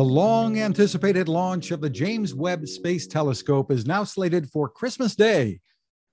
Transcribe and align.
The 0.00 0.06
long 0.06 0.58
anticipated 0.58 1.28
launch 1.28 1.72
of 1.72 1.82
the 1.82 1.90
James 1.90 2.34
Webb 2.34 2.66
Space 2.66 3.06
Telescope 3.06 3.70
is 3.70 3.84
now 3.84 4.02
slated 4.02 4.48
for 4.48 4.66
Christmas 4.66 5.14
Day, 5.14 5.60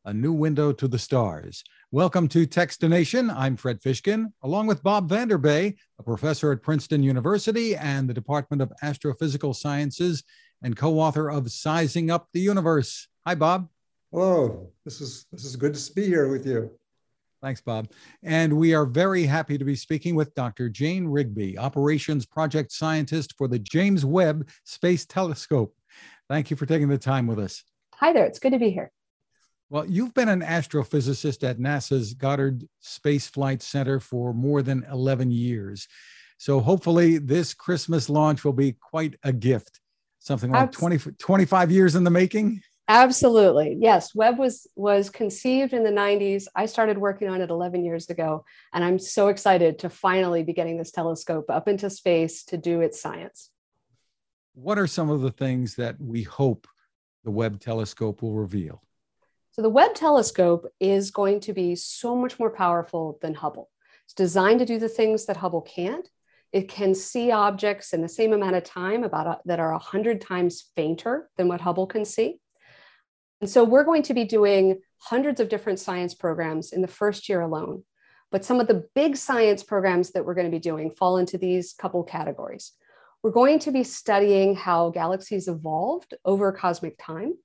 a 0.04 0.14
new 0.14 0.34
window 0.34 0.74
to 0.74 0.90
the 0.90 1.00
stars. 1.00 1.64
Welcome 1.92 2.28
to 2.28 2.46
Techstination. 2.46 3.34
I'm 3.34 3.56
Fred 3.56 3.80
Fishkin, 3.80 4.34
along 4.44 4.68
with 4.68 4.84
Bob 4.84 5.10
Vanderbei, 5.10 5.74
a 6.00 6.04
professor 6.04 6.52
at 6.52 6.62
Princeton 6.62 7.02
University 7.02 7.78
and 7.78 8.10
the 8.10 8.14
Department 8.14 8.62
of 8.62 8.74
Astrophysical 8.84 9.56
Sciences 9.56 10.26
and 10.62 10.76
co-author 10.76 11.32
of 11.32 11.50
Sizing 11.50 12.12
Up 12.12 12.28
the 12.34 12.42
Universe. 12.42 13.08
Hi, 13.26 13.36
Bob. 13.36 13.70
Hello. 14.12 14.70
This 14.84 15.00
is 15.00 15.28
this 15.32 15.46
is 15.46 15.56
good 15.56 15.76
to 15.76 15.94
be 15.94 16.08
here 16.08 16.28
with 16.28 16.46
you. 16.46 16.72
Thanks, 17.42 17.62
Bob. 17.62 17.92
And 18.24 18.58
we 18.58 18.74
are 18.74 18.86
very 18.86 19.24
happy 19.24 19.58
to 19.58 19.66
be 19.66 19.76
speaking 19.76 20.16
with 20.16 20.34
Dr. 20.34 20.70
Jane 20.70 21.06
Rigby, 21.06 21.58
Operations 21.58 22.26
Project 22.26 22.72
Scientist 22.72 23.36
for 23.38 23.48
the 23.48 23.60
James 23.60 24.04
Webb 24.04 24.50
Space 24.64 25.06
Telescope. 25.06 25.76
Thank 26.30 26.50
you 26.50 26.58
for 26.58 26.66
taking 26.66 26.90
the 26.90 26.98
time 26.98 27.28
with 27.28 27.40
us. 27.40 27.64
Hi 27.96 28.12
there. 28.12 28.26
It's 28.26 28.40
good 28.40 28.54
to 28.54 28.60
be 28.60 28.72
here. 28.72 28.92
Well, 29.70 29.86
you've 29.86 30.14
been 30.14 30.30
an 30.30 30.42
astrophysicist 30.42 31.48
at 31.48 31.60
NASA's 31.60 32.14
Goddard 32.14 32.68
Space 32.80 33.28
Flight 33.28 33.62
Center 33.62 34.00
for 34.00 34.34
more 34.34 34.62
than 34.62 34.86
11 34.92 35.30
years. 35.30 35.88
So 36.38 36.60
hopefully, 36.60 37.18
this 37.18 37.54
Christmas 37.54 38.10
launch 38.10 38.46
will 38.46 38.54
be 38.54 38.74
quite 38.74 39.16
a 39.24 39.34
gift. 39.34 39.80
Something 40.20 40.52
like 40.52 40.72
20, 40.72 40.98
25 41.20 41.72
years 41.72 41.96
in 41.96 42.04
the 42.04 42.10
making. 42.10 42.62
Absolutely. 42.90 43.78
Yes, 43.82 44.16
Webb 44.16 44.40
was 44.40 44.66
was 44.76 45.10
conceived 45.10 45.74
in 45.74 45.84
the 45.84 45.92
90s. 45.92 46.46
I 46.56 46.68
started 46.68 46.98
working 46.98 47.28
on 47.28 47.42
it 47.42 47.50
11 47.50 47.84
years 47.84 48.10
ago, 48.10 48.46
and 48.74 48.84
I'm 48.84 48.98
so 48.98 49.28
excited 49.28 49.80
to 49.80 49.90
finally 49.90 50.44
be 50.44 50.54
getting 50.54 50.78
this 50.78 50.92
telescope 50.92 51.50
up 51.50 51.68
into 51.68 51.90
space 51.90 52.46
to 52.46 52.58
do 52.58 52.80
its 52.80 53.02
science. 53.02 53.50
What 54.54 54.80
are 54.80 54.88
some 54.88 55.10
of 55.10 55.22
the 55.22 55.32
things 55.32 55.76
that 55.76 56.00
we 56.00 56.24
hope 56.24 56.66
the 57.26 57.32
Webb 57.32 57.60
telescope 57.60 58.22
will 58.22 58.34
reveal? 58.34 58.82
So 59.52 59.62
the 59.62 59.70
Webb 59.70 59.94
telescope 59.94 60.66
is 60.80 61.12
going 61.12 61.42
to 61.42 61.54
be 61.54 61.76
so 61.76 62.16
much 62.16 62.40
more 62.40 62.52
powerful 62.52 63.20
than 63.22 63.34
Hubble. 63.34 63.70
It's 64.06 64.14
designed 64.14 64.60
to 64.60 64.66
do 64.66 64.80
the 64.80 64.88
things 64.88 65.26
that 65.26 65.38
Hubble 65.38 65.62
can't. 65.62 66.10
It 66.54 66.70
can 66.70 66.96
see 66.96 67.32
objects 67.32 67.92
in 67.92 68.02
the 68.02 68.08
same 68.08 68.32
amount 68.32 68.56
of 68.56 68.64
time 68.64 69.04
about 69.04 69.46
that 69.46 69.60
are 69.60 69.74
100 69.74 70.22
times 70.22 70.72
fainter 70.76 71.30
than 71.36 71.50
what 71.50 71.60
Hubble 71.60 71.88
can 71.88 72.06
see. 72.06 72.40
And 73.42 73.50
so 73.50 73.64
we're 73.64 73.84
going 73.84 74.04
to 74.04 74.14
be 74.14 74.24
doing 74.24 74.82
hundreds 74.98 75.40
of 75.40 75.50
different 75.50 75.80
science 75.80 76.14
programs 76.14 76.72
in 76.72 76.82
the 76.82 76.88
first 76.88 77.30
year 77.30 77.42
alone. 77.42 77.84
But 78.32 78.44
some 78.44 78.60
of 78.60 78.68
the 78.68 78.88
big 78.96 79.16
science 79.16 79.64
programs 79.64 80.12
that 80.12 80.26
we're 80.26 80.34
going 80.34 80.48
to 80.48 80.52
be 80.52 80.60
doing 80.60 80.92
fall 80.92 81.18
into 81.18 81.38
these 81.38 81.74
couple 81.74 82.04
categories. 82.04 82.74
We're 83.24 83.32
going 83.32 83.60
to 83.60 83.72
be 83.72 83.84
studying 83.84 84.56
how 84.56 84.90
galaxies 84.90 85.48
evolved 85.48 86.14
over 86.26 86.52
cosmic 86.52 86.98
time 86.98 87.36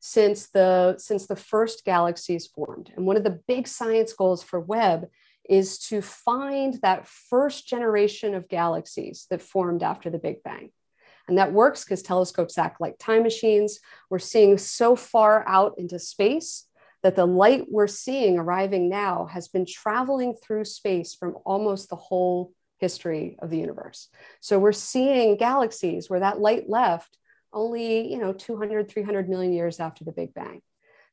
since 0.00 0.48
the, 0.48 0.96
since 0.98 1.26
the 1.26 1.36
first 1.36 1.84
galaxies 1.84 2.46
formed. 2.46 2.92
And 2.96 3.06
one 3.06 3.16
of 3.16 3.24
the 3.24 3.40
big 3.48 3.68
science 3.68 4.12
goals 4.12 4.42
for 4.42 4.60
Webb 4.60 5.08
is 5.48 5.78
to 5.78 6.02
find 6.02 6.78
that 6.82 7.06
first 7.06 7.66
generation 7.66 8.34
of 8.34 8.48
galaxies 8.48 9.26
that 9.30 9.42
formed 9.42 9.82
after 9.82 10.10
the 10.10 10.18
Big 10.18 10.42
Bang. 10.42 10.70
And 11.28 11.38
that 11.38 11.52
works 11.52 11.84
because 11.84 12.02
telescopes 12.02 12.58
act 12.58 12.80
like 12.80 12.98
time 12.98 13.22
machines. 13.22 13.80
We're 14.10 14.18
seeing 14.18 14.58
so 14.58 14.96
far 14.96 15.46
out 15.46 15.74
into 15.78 15.98
space 15.98 16.64
that 17.02 17.14
the 17.14 17.26
light 17.26 17.66
we're 17.68 17.86
seeing 17.86 18.38
arriving 18.38 18.88
now 18.88 19.26
has 19.26 19.48
been 19.48 19.66
traveling 19.66 20.34
through 20.34 20.64
space 20.64 21.14
from 21.14 21.36
almost 21.44 21.90
the 21.90 21.96
whole 21.96 22.52
history 22.78 23.36
of 23.40 23.50
the 23.50 23.58
universe. 23.58 24.08
So 24.40 24.58
we're 24.58 24.72
seeing 24.72 25.36
galaxies 25.36 26.08
where 26.08 26.20
that 26.20 26.40
light 26.40 26.68
left 26.68 27.18
only, 27.52 28.10
you 28.10 28.18
know, 28.18 28.32
200, 28.32 28.90
300 28.90 29.28
million 29.28 29.52
years 29.52 29.80
after 29.80 30.04
the 30.04 30.12
Big 30.12 30.34
Bang. 30.34 30.60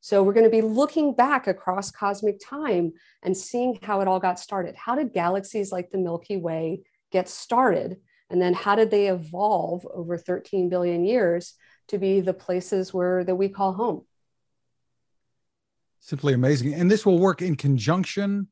So 0.01 0.21
we're 0.21 0.33
going 0.33 0.45
to 0.45 0.49
be 0.51 0.61
looking 0.61 1.15
back 1.15 1.47
across 1.47 1.91
cosmic 1.91 2.39
time 2.39 2.93
and 3.23 3.35
seeing 3.35 3.79
how 3.81 4.01
it 4.01 4.07
all 4.07 4.19
got 4.19 4.39
started. 4.39 4.75
How 4.75 4.95
did 4.95 5.13
galaxies 5.13 5.71
like 5.71 5.89
the 5.89 5.97
Milky 5.97 6.37
Way 6.37 6.81
get 7.11 7.27
started? 7.27 7.97
And 8.29 8.41
then 8.41 8.53
how 8.53 8.75
did 8.75 8.91
they 8.91 9.07
evolve 9.07 9.85
over 9.93 10.17
13 10.17 10.69
billion 10.69 11.05
years 11.05 11.53
to 11.89 11.97
be 11.97 12.21
the 12.21 12.33
places 12.33 12.93
where 12.93 13.23
that 13.23 13.35
we 13.35 13.49
call 13.49 13.73
home? 13.73 14.05
Simply 15.99 16.33
amazing. 16.33 16.73
And 16.73 16.89
this 16.89 17.05
will 17.05 17.19
work 17.19 17.41
in 17.41 17.55
conjunction 17.55 18.47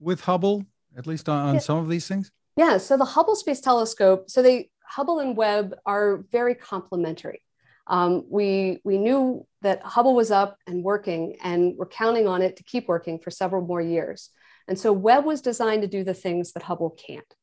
with 0.00 0.20
Hubble, 0.22 0.64
at 0.96 1.06
least 1.06 1.28
on, 1.28 1.48
on 1.48 1.54
yeah. 1.54 1.60
some 1.60 1.78
of 1.78 1.88
these 1.88 2.06
things? 2.06 2.30
Yeah. 2.56 2.78
So 2.78 2.96
the 2.96 3.04
Hubble 3.04 3.36
Space 3.36 3.60
Telescope, 3.60 4.30
so 4.30 4.42
they 4.42 4.70
Hubble 4.84 5.18
and 5.18 5.36
Webb 5.36 5.74
are 5.84 6.24
very 6.30 6.54
complementary. 6.54 7.42
Um, 7.88 8.24
we, 8.28 8.80
we 8.84 8.98
knew 8.98 9.46
that 9.62 9.82
Hubble 9.82 10.14
was 10.14 10.30
up 10.30 10.58
and 10.66 10.82
working, 10.82 11.36
and 11.42 11.74
we're 11.76 11.86
counting 11.86 12.26
on 12.26 12.42
it 12.42 12.56
to 12.56 12.64
keep 12.64 12.88
working 12.88 13.18
for 13.18 13.30
several 13.30 13.64
more 13.64 13.80
years. 13.80 14.30
And 14.68 14.78
so 14.78 14.92
Webb 14.92 15.24
was 15.24 15.40
designed 15.40 15.82
to 15.82 15.88
do 15.88 16.02
the 16.02 16.14
things 16.14 16.52
that 16.52 16.64
Hubble 16.64 16.90
can't. 16.90 17.34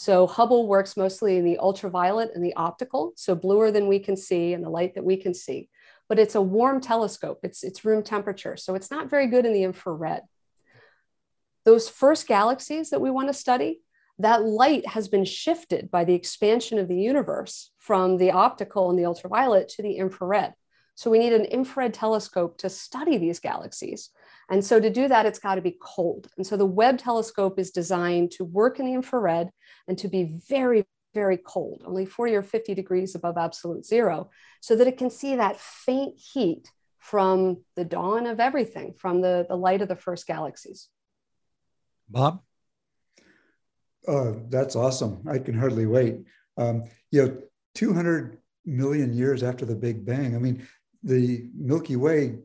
So 0.00 0.28
Hubble 0.28 0.68
works 0.68 0.96
mostly 0.96 1.38
in 1.38 1.44
the 1.44 1.58
ultraviolet 1.58 2.30
and 2.32 2.44
the 2.44 2.54
optical, 2.54 3.14
so 3.16 3.34
bluer 3.34 3.72
than 3.72 3.88
we 3.88 3.98
can 3.98 4.16
see 4.16 4.52
and 4.52 4.64
the 4.64 4.70
light 4.70 4.94
that 4.94 5.02
we 5.02 5.16
can 5.16 5.34
see. 5.34 5.68
But 6.08 6.20
it's 6.20 6.36
a 6.36 6.40
warm 6.40 6.80
telescope, 6.80 7.40
it's, 7.42 7.64
it's 7.64 7.84
room 7.84 8.04
temperature, 8.04 8.56
so 8.56 8.76
it's 8.76 8.92
not 8.92 9.10
very 9.10 9.26
good 9.26 9.44
in 9.44 9.52
the 9.52 9.64
infrared. 9.64 10.22
Those 11.64 11.88
first 11.88 12.28
galaxies 12.28 12.90
that 12.90 13.00
we 13.00 13.10
want 13.10 13.26
to 13.26 13.34
study, 13.34 13.80
that 14.20 14.44
light 14.44 14.86
has 14.86 15.08
been 15.08 15.24
shifted 15.24 15.90
by 15.90 16.04
the 16.04 16.14
expansion 16.14 16.78
of 16.78 16.86
the 16.86 16.94
universe 16.94 17.72
from 17.78 18.18
the 18.18 18.30
optical 18.30 18.90
and 18.90 18.98
the 19.00 19.04
ultraviolet 19.04 19.68
to 19.70 19.82
the 19.82 19.96
infrared. 19.96 20.54
So 20.94 21.10
we 21.10 21.18
need 21.18 21.32
an 21.32 21.44
infrared 21.44 21.92
telescope 21.92 22.58
to 22.58 22.70
study 22.70 23.18
these 23.18 23.40
galaxies. 23.40 24.10
And 24.50 24.64
so 24.64 24.80
to 24.80 24.90
do 24.90 25.08
that, 25.08 25.26
it's 25.26 25.38
got 25.38 25.56
to 25.56 25.60
be 25.60 25.76
cold. 25.80 26.28
And 26.36 26.46
so 26.46 26.56
the 26.56 26.66
Webb 26.66 26.98
telescope 26.98 27.58
is 27.58 27.70
designed 27.70 28.30
to 28.32 28.44
work 28.44 28.78
in 28.78 28.86
the 28.86 28.94
infrared 28.94 29.50
and 29.86 29.98
to 29.98 30.08
be 30.08 30.38
very, 30.48 30.86
very 31.14 31.36
cold, 31.36 31.82
only 31.86 32.06
40 32.06 32.34
or 32.34 32.42
50 32.42 32.74
degrees 32.74 33.14
above 33.14 33.36
absolute 33.36 33.84
zero, 33.84 34.30
so 34.60 34.74
that 34.76 34.86
it 34.86 34.96
can 34.96 35.10
see 35.10 35.36
that 35.36 35.60
faint 35.60 36.18
heat 36.18 36.70
from 36.98 37.62
the 37.76 37.84
dawn 37.84 38.26
of 38.26 38.40
everything, 38.40 38.94
from 38.94 39.20
the, 39.20 39.46
the 39.48 39.56
light 39.56 39.82
of 39.82 39.88
the 39.88 39.96
first 39.96 40.26
galaxies. 40.26 40.88
Bob? 42.08 42.42
Uh, 44.06 44.32
that's 44.48 44.76
awesome. 44.76 45.22
I 45.28 45.38
can 45.38 45.58
hardly 45.58 45.86
wait. 45.86 46.20
Um, 46.56 46.84
you 47.10 47.26
know, 47.26 47.38
200 47.74 48.38
million 48.64 49.12
years 49.12 49.42
after 49.42 49.64
the 49.64 49.74
Big 49.74 50.04
Bang, 50.04 50.34
I 50.34 50.38
mean, 50.38 50.66
the 51.02 51.48
Milky 51.54 51.96
Way 51.96 52.38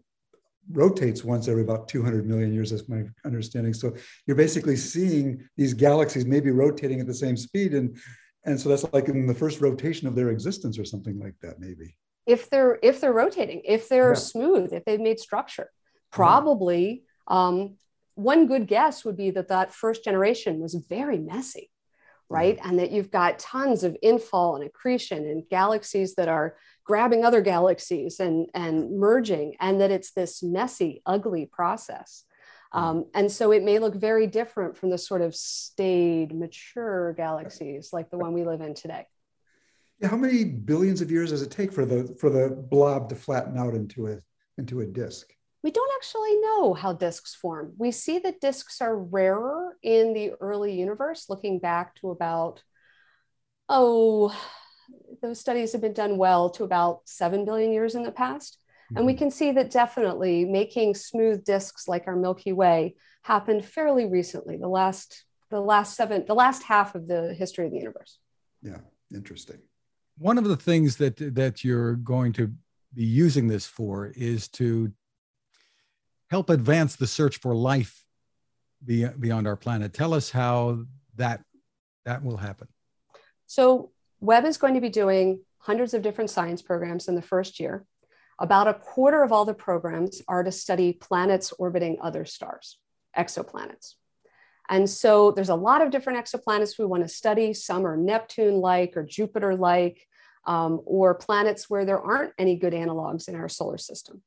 rotates 0.71 1.23
once 1.23 1.47
every 1.47 1.61
about 1.61 1.87
200 1.87 2.25
million 2.25 2.53
years 2.53 2.71
that's 2.71 2.87
my 2.87 3.03
understanding. 3.25 3.73
So 3.73 3.93
you're 4.25 4.37
basically 4.37 4.75
seeing 4.75 5.47
these 5.57 5.73
galaxies 5.73 6.25
maybe 6.25 6.51
rotating 6.51 6.99
at 6.99 7.07
the 7.07 7.13
same 7.13 7.37
speed 7.37 7.73
and 7.73 7.97
and 8.45 8.59
so 8.59 8.67
that's 8.67 8.85
like 8.91 9.07
in 9.07 9.25
the 9.25 9.33
first 9.33 9.61
rotation 9.61 10.05
of 10.07 10.15
their 10.15 10.29
existence 10.29 10.77
or 10.77 10.85
something 10.85 11.19
like 11.19 11.35
that 11.41 11.59
maybe. 11.59 11.95
If 12.25 12.49
they're 12.49 12.79
if 12.81 13.01
they're 13.01 13.13
rotating 13.13 13.61
if 13.65 13.89
they're 13.89 14.13
yeah. 14.13 14.19
smooth 14.19 14.73
if 14.73 14.85
they've 14.85 14.99
made 14.99 15.19
structure 15.19 15.69
probably 16.11 17.03
um, 17.27 17.75
one 18.15 18.47
good 18.47 18.67
guess 18.67 19.03
would 19.03 19.17
be 19.17 19.31
that 19.31 19.47
that 19.47 19.73
first 19.73 20.03
generation 20.03 20.59
was 20.59 20.75
very 20.75 21.17
messy 21.17 21.71
right? 22.33 22.57
And 22.63 22.79
that 22.79 22.91
you've 22.91 23.11
got 23.11 23.37
tons 23.37 23.83
of 23.83 23.95
infall 24.03 24.55
and 24.55 24.65
accretion 24.65 25.19
and 25.19 25.47
galaxies 25.49 26.15
that 26.15 26.27
are 26.27 26.55
grabbing 26.83 27.23
other 27.23 27.41
galaxies 27.41 28.19
and, 28.19 28.47
and 28.53 28.99
merging, 28.99 29.55
and 29.59 29.79
that 29.81 29.91
it's 29.91 30.11
this 30.11 30.43
messy, 30.43 31.01
ugly 31.05 31.45
process. 31.45 32.25
Hmm. 32.71 32.79
Um, 32.79 33.05
and 33.13 33.31
so 33.31 33.51
it 33.51 33.63
may 33.63 33.79
look 33.79 33.95
very 33.95 34.27
different 34.27 34.77
from 34.77 34.89
the 34.89 34.97
sort 34.97 35.21
of 35.21 35.35
staid, 35.35 36.35
mature 36.35 37.13
galaxies 37.13 37.93
like 37.93 38.09
the 38.09 38.17
one 38.17 38.33
we 38.33 38.43
live 38.43 38.61
in 38.61 38.73
today. 38.73 39.07
Yeah, 39.99 40.09
how 40.09 40.17
many 40.17 40.43
billions 40.43 41.01
of 41.01 41.11
years 41.11 41.29
does 41.29 41.41
it 41.41 41.51
take 41.51 41.71
for 41.71 41.85
the 41.85 42.15
for 42.19 42.29
the 42.29 42.49
blob 42.49 43.09
to 43.09 43.15
flatten 43.15 43.57
out 43.57 43.73
into 43.73 44.07
a 44.07 44.19
into 44.57 44.81
a 44.81 44.85
disk? 44.85 45.33
We 45.63 45.71
don't 45.71 45.93
actually 45.95 46.41
know 46.41 46.73
how 46.73 46.91
disks 46.91 47.33
form. 47.33 47.73
We 47.77 47.91
see 47.91 48.19
that 48.19 48.41
disks 48.41 48.81
are 48.81 48.97
rarer 48.97 49.77
in 49.81 50.13
the 50.13 50.33
early 50.41 50.77
universe, 50.77 51.27
looking 51.29 51.59
back 51.59 51.95
to 52.01 52.09
about 52.09 52.61
oh 53.69 54.37
those 55.23 55.39
studies 55.39 55.71
have 55.71 55.81
been 55.81 55.93
done 55.93 56.17
well 56.17 56.49
to 56.51 56.65
about 56.65 57.01
7 57.05 57.45
billion 57.45 57.71
years 57.71 57.95
in 57.95 58.03
the 58.03 58.11
past. 58.11 58.59
Mm-hmm. 58.59 58.97
And 58.97 59.05
we 59.05 59.13
mm-hmm. 59.13 59.19
can 59.19 59.31
see 59.31 59.51
that 59.53 59.71
definitely 59.71 60.45
making 60.45 60.93
smooth 60.95 61.43
disks 61.43 61.87
like 61.87 62.03
our 62.07 62.15
Milky 62.15 62.51
Way 62.51 62.95
happened 63.23 63.65
fairly 63.65 64.05
recently, 64.05 64.57
the 64.57 64.67
last 64.67 65.23
the 65.49 65.61
last 65.61 65.95
seven, 65.95 66.25
the 66.27 66.33
last 66.33 66.63
half 66.63 66.95
of 66.95 67.07
the 67.07 67.33
history 67.35 67.65
of 67.65 67.71
the 67.71 67.77
universe. 67.77 68.17
Yeah, 68.63 68.79
interesting. 69.13 69.59
One 70.17 70.37
of 70.37 70.43
the 70.45 70.57
things 70.57 70.97
that 70.97 71.15
that 71.35 71.63
you're 71.63 71.95
going 71.95 72.33
to 72.33 72.51
be 72.93 73.05
using 73.05 73.47
this 73.47 73.65
for 73.65 74.07
is 74.15 74.47
to 74.49 74.91
help 76.29 76.49
advance 76.49 76.95
the 76.95 77.07
search 77.07 77.37
for 77.37 77.55
life 77.55 78.03
beyond 78.85 79.47
our 79.47 79.55
planet. 79.55 79.93
Tell 79.93 80.13
us 80.13 80.29
how 80.29 80.83
that 81.15 81.43
that 82.03 82.23
will 82.25 82.37
happen. 82.37 82.67
So 83.45 83.92
Webb 84.23 84.45
is 84.45 84.57
going 84.57 84.75
to 84.75 84.79
be 84.81 84.87
doing 84.87 85.41
hundreds 85.57 85.93
of 85.93 86.01
different 86.01 86.29
science 86.29 86.61
programs 86.61 87.09
in 87.09 87.15
the 87.15 87.21
first 87.21 87.59
year. 87.59 87.85
About 88.39 88.69
a 88.69 88.73
quarter 88.73 89.21
of 89.21 89.33
all 89.33 89.43
the 89.43 89.53
programs 89.53 90.21
are 90.29 90.43
to 90.43 90.51
study 90.51 90.93
planets 90.93 91.51
orbiting 91.59 91.97
other 92.01 92.23
stars, 92.23 92.79
exoplanets. 93.17 93.95
And 94.69 94.89
so 94.89 95.31
there's 95.31 95.49
a 95.49 95.55
lot 95.55 95.81
of 95.81 95.91
different 95.91 96.19
exoplanets 96.19 96.79
we 96.79 96.85
want 96.85 97.03
to 97.03 97.09
study. 97.09 97.53
Some 97.53 97.85
are 97.85 97.97
Neptune 97.97 98.55
like 98.61 98.95
or 98.95 99.03
Jupiter 99.03 99.57
like, 99.57 100.07
um, 100.47 100.79
or 100.85 101.15
planets 101.15 101.69
where 101.69 101.83
there 101.83 101.99
aren't 101.99 102.31
any 102.37 102.55
good 102.55 102.71
analogs 102.71 103.27
in 103.27 103.35
our 103.35 103.49
solar 103.49 103.77
system. 103.77 104.23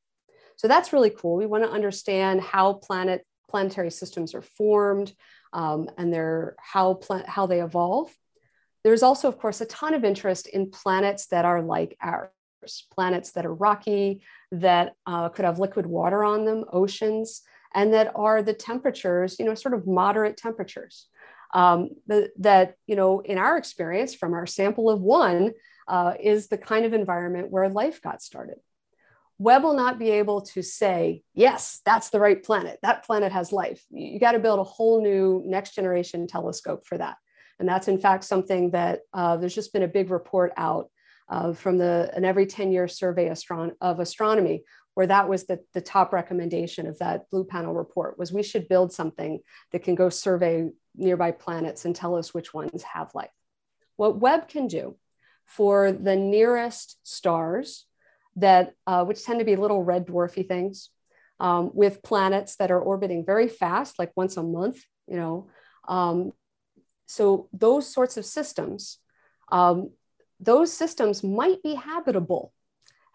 So 0.57 0.67
that's 0.67 0.93
really 0.93 1.09
cool. 1.09 1.37
We 1.37 1.47
want 1.47 1.63
to 1.63 1.71
understand 1.71 2.41
how 2.41 2.73
planet 2.73 3.25
planetary 3.49 3.89
systems 3.89 4.35
are 4.35 4.43
formed 4.43 5.11
um, 5.53 5.89
and 5.97 6.13
their 6.13 6.55
how 6.59 6.99
how 7.25 7.47
they 7.47 7.63
evolve. 7.63 8.15
There's 8.87 9.03
also, 9.03 9.27
of 9.27 9.37
course, 9.37 9.59
a 9.59 9.65
ton 9.65 9.93
of 9.93 10.05
interest 10.05 10.47
in 10.47 10.71
planets 10.71 11.25
that 11.27 11.43
are 11.43 11.61
like 11.61 11.97
ours, 12.01 12.31
planets 12.89 13.31
that 13.31 13.45
are 13.45 13.53
rocky, 13.53 14.23
that 14.53 14.93
uh, 15.05 15.27
could 15.27 15.43
have 15.43 15.59
liquid 15.59 15.85
water 15.85 16.23
on 16.23 16.45
them, 16.45 16.63
oceans, 16.71 17.41
and 17.73 17.93
that 17.93 18.13
are 18.15 18.41
the 18.41 18.53
temperatures, 18.53 19.35
you 19.39 19.45
know, 19.45 19.55
sort 19.55 19.73
of 19.73 19.85
moderate 19.85 20.37
temperatures. 20.37 21.07
Um, 21.53 21.89
that, 22.37 22.75
you 22.87 22.95
know, 22.95 23.19
in 23.19 23.37
our 23.37 23.57
experience 23.57 24.15
from 24.15 24.33
our 24.33 24.45
sample 24.45 24.89
of 24.89 25.01
one, 25.01 25.51
uh, 25.89 26.13
is 26.17 26.47
the 26.47 26.57
kind 26.57 26.85
of 26.85 26.93
environment 26.93 27.51
where 27.51 27.67
life 27.67 28.01
got 28.01 28.21
started. 28.21 28.55
Webb 29.37 29.63
will 29.63 29.75
not 29.75 29.99
be 29.99 30.11
able 30.11 30.43
to 30.43 30.61
say, 30.61 31.23
yes, 31.33 31.81
that's 31.85 32.09
the 32.09 32.21
right 32.21 32.41
planet. 32.41 32.79
That 32.83 33.03
planet 33.03 33.33
has 33.33 33.51
life. 33.51 33.83
You 33.91 34.17
got 34.17 34.31
to 34.31 34.39
build 34.39 34.59
a 34.59 34.63
whole 34.63 35.01
new 35.01 35.43
next 35.45 35.75
generation 35.75 36.25
telescope 36.25 36.87
for 36.87 36.97
that. 36.97 37.17
And 37.59 37.67
that's 37.67 37.87
in 37.87 37.99
fact 37.99 38.23
something 38.23 38.71
that 38.71 39.01
uh, 39.13 39.37
there's 39.37 39.55
just 39.55 39.73
been 39.73 39.83
a 39.83 39.87
big 39.87 40.11
report 40.11 40.53
out 40.57 40.89
uh, 41.29 41.53
from 41.53 41.77
the 41.77 42.11
an 42.15 42.23
every 42.23 42.45
10 42.45 42.71
year 42.71 42.87
survey 42.87 43.29
astron- 43.29 43.75
of 43.81 43.99
astronomy 43.99 44.63
where 44.93 45.07
that 45.07 45.29
was 45.29 45.45
the, 45.45 45.59
the 45.75 45.81
top 45.81 46.11
recommendation 46.11 46.87
of 46.87 46.97
that 46.97 47.29
blue 47.29 47.43
panel 47.43 47.73
report 47.73 48.17
was 48.17 48.31
we 48.31 48.41
should 48.41 48.67
build 48.67 48.91
something 48.91 49.39
that 49.71 49.83
can 49.83 49.93
go 49.93 50.09
survey 50.09 50.67
nearby 50.95 51.29
planets 51.29 51.85
and 51.85 51.95
tell 51.95 52.15
us 52.15 52.33
which 52.33 52.51
ones 52.51 52.81
have 52.81 53.13
life. 53.13 53.29
What 53.97 54.19
Webb 54.19 54.47
can 54.47 54.67
do 54.67 54.97
for 55.45 55.91
the 55.91 56.15
nearest 56.15 56.97
stars 57.03 57.85
that 58.37 58.73
uh, 58.87 59.05
which 59.05 59.23
tend 59.23 59.37
to 59.39 59.45
be 59.45 59.55
little 59.55 59.83
red 59.83 60.07
dwarfy 60.07 60.47
things 60.47 60.89
um, 61.39 61.69
with 61.73 62.01
planets 62.01 62.55
that 62.55 62.71
are 62.71 62.81
orbiting 62.81 63.23
very 63.25 63.47
fast, 63.47 63.99
like 63.99 64.11
once 64.15 64.37
a 64.37 64.43
month, 64.43 64.81
you 65.07 65.17
know, 65.17 65.47
um, 65.87 66.31
so 67.07 67.49
those 67.51 67.91
sorts 67.91 68.17
of 68.17 68.25
systems, 68.25 68.99
um, 69.51 69.91
those 70.39 70.71
systems 70.71 71.23
might 71.23 71.63
be 71.63 71.73
habitable. 71.73 72.53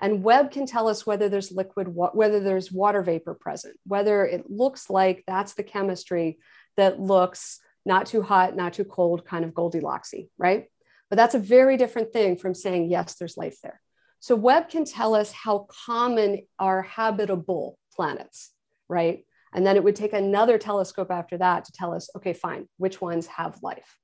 And 0.01 0.25
Webb 0.25 0.51
can 0.51 0.67
tell 0.67 0.89
us 0.89 1.07
whether 1.07 1.29
there's 1.29 1.53
liquid, 1.53 1.87
whether 1.95 2.41
there's 2.41 2.73
water 2.73 3.03
vapor 3.03 3.35
present, 3.35 3.77
whether 3.87 4.27
it 4.27 4.51
looks 4.51 4.91
like 4.91 5.23
that's 5.29 5.55
the 5.55 5.63
chemistry 5.63 6.39
that 6.77 6.99
looks 6.99 7.61
not 7.85 8.07
too 8.07 8.23
hot, 8.23 8.57
not 8.57 8.73
too 8.73 8.85
cold, 8.85 9.25
kind 9.25 9.45
of 9.45 9.53
Goldilocksy, 9.53 10.29
right? 10.39 10.67
But 11.09 11.17
that's 11.17 11.35
a 11.35 11.39
very 11.39 11.77
different 11.77 12.13
thing 12.13 12.37
from 12.37 12.55
saying, 12.55 12.91
yes, 12.91 13.15
there's 13.15 13.37
life 13.37 13.59
there. 13.63 13.81
So 14.19 14.35
Webb 14.35 14.71
can 14.71 14.85
tell 14.85 15.15
us 15.15 15.31
how 15.31 15.67
common 15.87 16.47
are 16.59 16.83
habitable 16.83 17.79
planets, 17.95 18.51
right? 18.89 19.25
And 19.53 19.67
then 19.67 19.77
it 19.77 19.85
would 19.85 19.97
take 19.97 20.13
another 20.13 20.59
telescope 20.59 21.11
after 21.11 21.37
that 21.39 21.65
to 21.67 21.73
tell 21.73 21.93
us, 21.93 22.09
okay, 22.17 22.33
fine, 22.33 22.69
which 22.79 23.01
ones 23.01 23.27
have 23.27 23.63
life. 23.63 23.99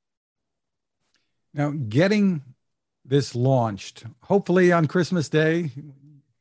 Now, 1.55 1.71
getting 1.71 2.43
this 3.05 3.35
launched, 3.35 4.05
hopefully 4.23 4.71
on 4.71 4.87
Christmas 4.87 5.29
Day, 5.29 5.71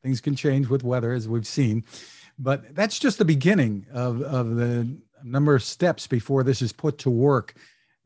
things 0.03 0.19
can 0.19 0.35
change 0.35 0.67
with 0.67 0.83
weather 0.83 1.13
as 1.13 1.27
we've 1.27 1.47
seen, 1.47 1.85
but 2.37 2.75
that's 2.75 2.99
just 2.99 3.17
the 3.17 3.25
beginning 3.25 3.85
of, 3.91 4.21
of 4.21 4.55
the 4.55 4.97
number 5.23 5.55
of 5.55 5.63
steps 5.63 6.07
before 6.07 6.43
this 6.43 6.61
is 6.61 6.73
put 6.73 6.97
to 6.99 7.09
work. 7.09 7.55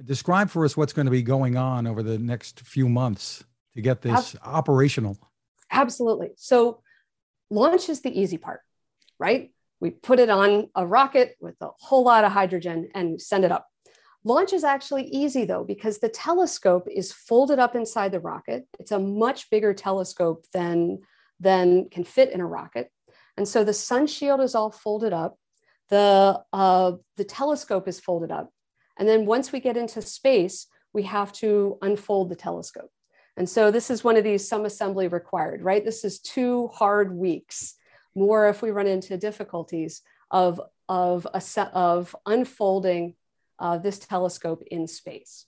Describe 0.04 0.50
for 0.50 0.64
us 0.66 0.78
what's 0.78 0.94
going 0.94 1.06
to 1.06 1.12
be 1.12 1.22
going 1.22 1.58
on 1.58 1.86
over 1.86 2.02
the 2.02 2.18
next 2.18 2.62
few 2.62 2.88
months 2.88 3.44
to 3.74 3.82
get 3.82 4.02
this 4.02 4.36
Ab- 4.36 4.42
operational. 4.44 5.18
Absolutely. 5.72 6.30
So, 6.38 6.82
launch 7.50 7.90
is 7.90 8.02
the 8.02 8.20
easy 8.20 8.38
part, 8.38 8.62
right? 9.20 9.52
We 9.82 9.90
put 9.90 10.20
it 10.20 10.30
on 10.30 10.70
a 10.76 10.86
rocket 10.86 11.36
with 11.42 11.56
a 11.60 11.70
whole 11.80 12.04
lot 12.04 12.24
of 12.24 12.32
hydrogen 12.32 12.90
and 12.94 13.20
send 13.20 13.44
it 13.44 13.52
up. 13.52 13.68
Launch 14.24 14.54
is 14.54 14.64
actually 14.64 15.06
easy 15.06 15.44
though, 15.44 15.64
because 15.64 15.98
the 15.98 16.08
telescope 16.08 16.88
is 16.90 17.12
folded 17.12 17.58
up 17.58 17.76
inside 17.76 18.12
the 18.12 18.20
rocket. 18.20 18.68
It's 18.80 18.92
a 18.92 19.00
much 19.00 19.50
bigger 19.50 19.74
telescope 19.74 20.46
than, 20.54 21.00
than 21.40 21.90
can 21.90 22.04
fit 22.04 22.32
in 22.32 22.40
a 22.40 22.46
rocket. 22.46 22.92
And 23.36 23.48
so 23.48 23.64
the 23.64 23.74
sun 23.74 24.06
shield 24.06 24.40
is 24.40 24.54
all 24.54 24.70
folded 24.70 25.14
up. 25.14 25.38
The, 25.90 26.42
uh, 26.54 26.94
the 27.18 27.24
telescope 27.24 27.88
is 27.88 28.00
folded 28.00 28.32
up. 28.32 28.52
And 29.00 29.10
then 29.10 29.26
once 29.26 29.52
we 29.52 29.60
get 29.60 29.78
into 29.78 30.02
space, 30.04 30.68
we 30.94 31.04
have 31.04 31.34
to 31.34 31.80
unfold 31.82 32.30
the 32.30 32.36
telescope. 32.36 32.92
And 33.36 33.50
so 33.50 33.72
this 33.72 33.90
is 33.90 34.04
one 34.04 34.18
of 34.18 34.24
these 34.24 34.48
some 34.48 34.66
assembly 34.66 35.08
required, 35.08 35.64
right? 35.64 35.84
This 35.84 36.06
is 36.06 36.20
two 36.20 36.68
hard 36.68 37.16
weeks 37.16 37.76
more 38.16 38.50
if 38.50 38.62
we 38.62 38.72
run 38.72 38.88
into 38.88 39.18
difficulties 39.18 40.02
of, 40.30 40.62
of, 40.90 41.28
a 41.34 41.42
set 41.42 41.74
of 41.74 42.16
unfolding 42.26 43.16
uh, 43.60 43.78
this 43.78 44.00
telescope 44.00 44.64
in 44.72 44.88
space. 44.88 45.46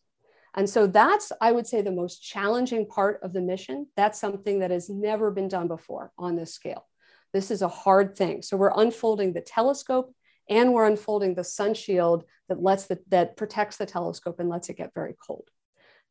And 0.56 0.70
so 0.70 0.86
that's, 0.86 1.32
I 1.42 1.52
would 1.52 1.66
say, 1.66 1.82
the 1.82 1.92
most 1.92 2.22
challenging 2.22 2.88
part 2.88 3.20
of 3.24 3.34
the 3.34 3.42
mission. 3.42 3.88
That's 3.98 4.20
something 4.20 4.60
that 4.60 4.72
has 4.72 4.90
never 4.90 5.32
been 5.32 5.48
done 5.48 5.68
before 5.68 6.12
on 6.18 6.36
this 6.36 6.54
scale. 6.54 6.86
This 7.34 7.50
is 7.50 7.64
a 7.64 7.68
hard 7.68 8.16
thing. 8.16 8.44
So 8.44 8.56
we're 8.56 8.74
unfolding 8.76 9.34
the 9.34 9.42
telescope 9.42 10.14
and 10.50 10.74
we're 10.74 10.86
unfolding 10.86 11.34
the 11.34 11.44
sun 11.44 11.74
shield 11.74 12.26
that 12.50 12.62
lets 12.62 12.86
the, 12.86 13.00
that 13.10 13.36
protects 13.36 13.78
the 13.78 13.86
telescope 13.86 14.40
and 14.40 14.50
lets 14.50 14.70
it 14.70 14.78
get 14.78 14.94
very 14.94 15.16
cold. 15.26 15.50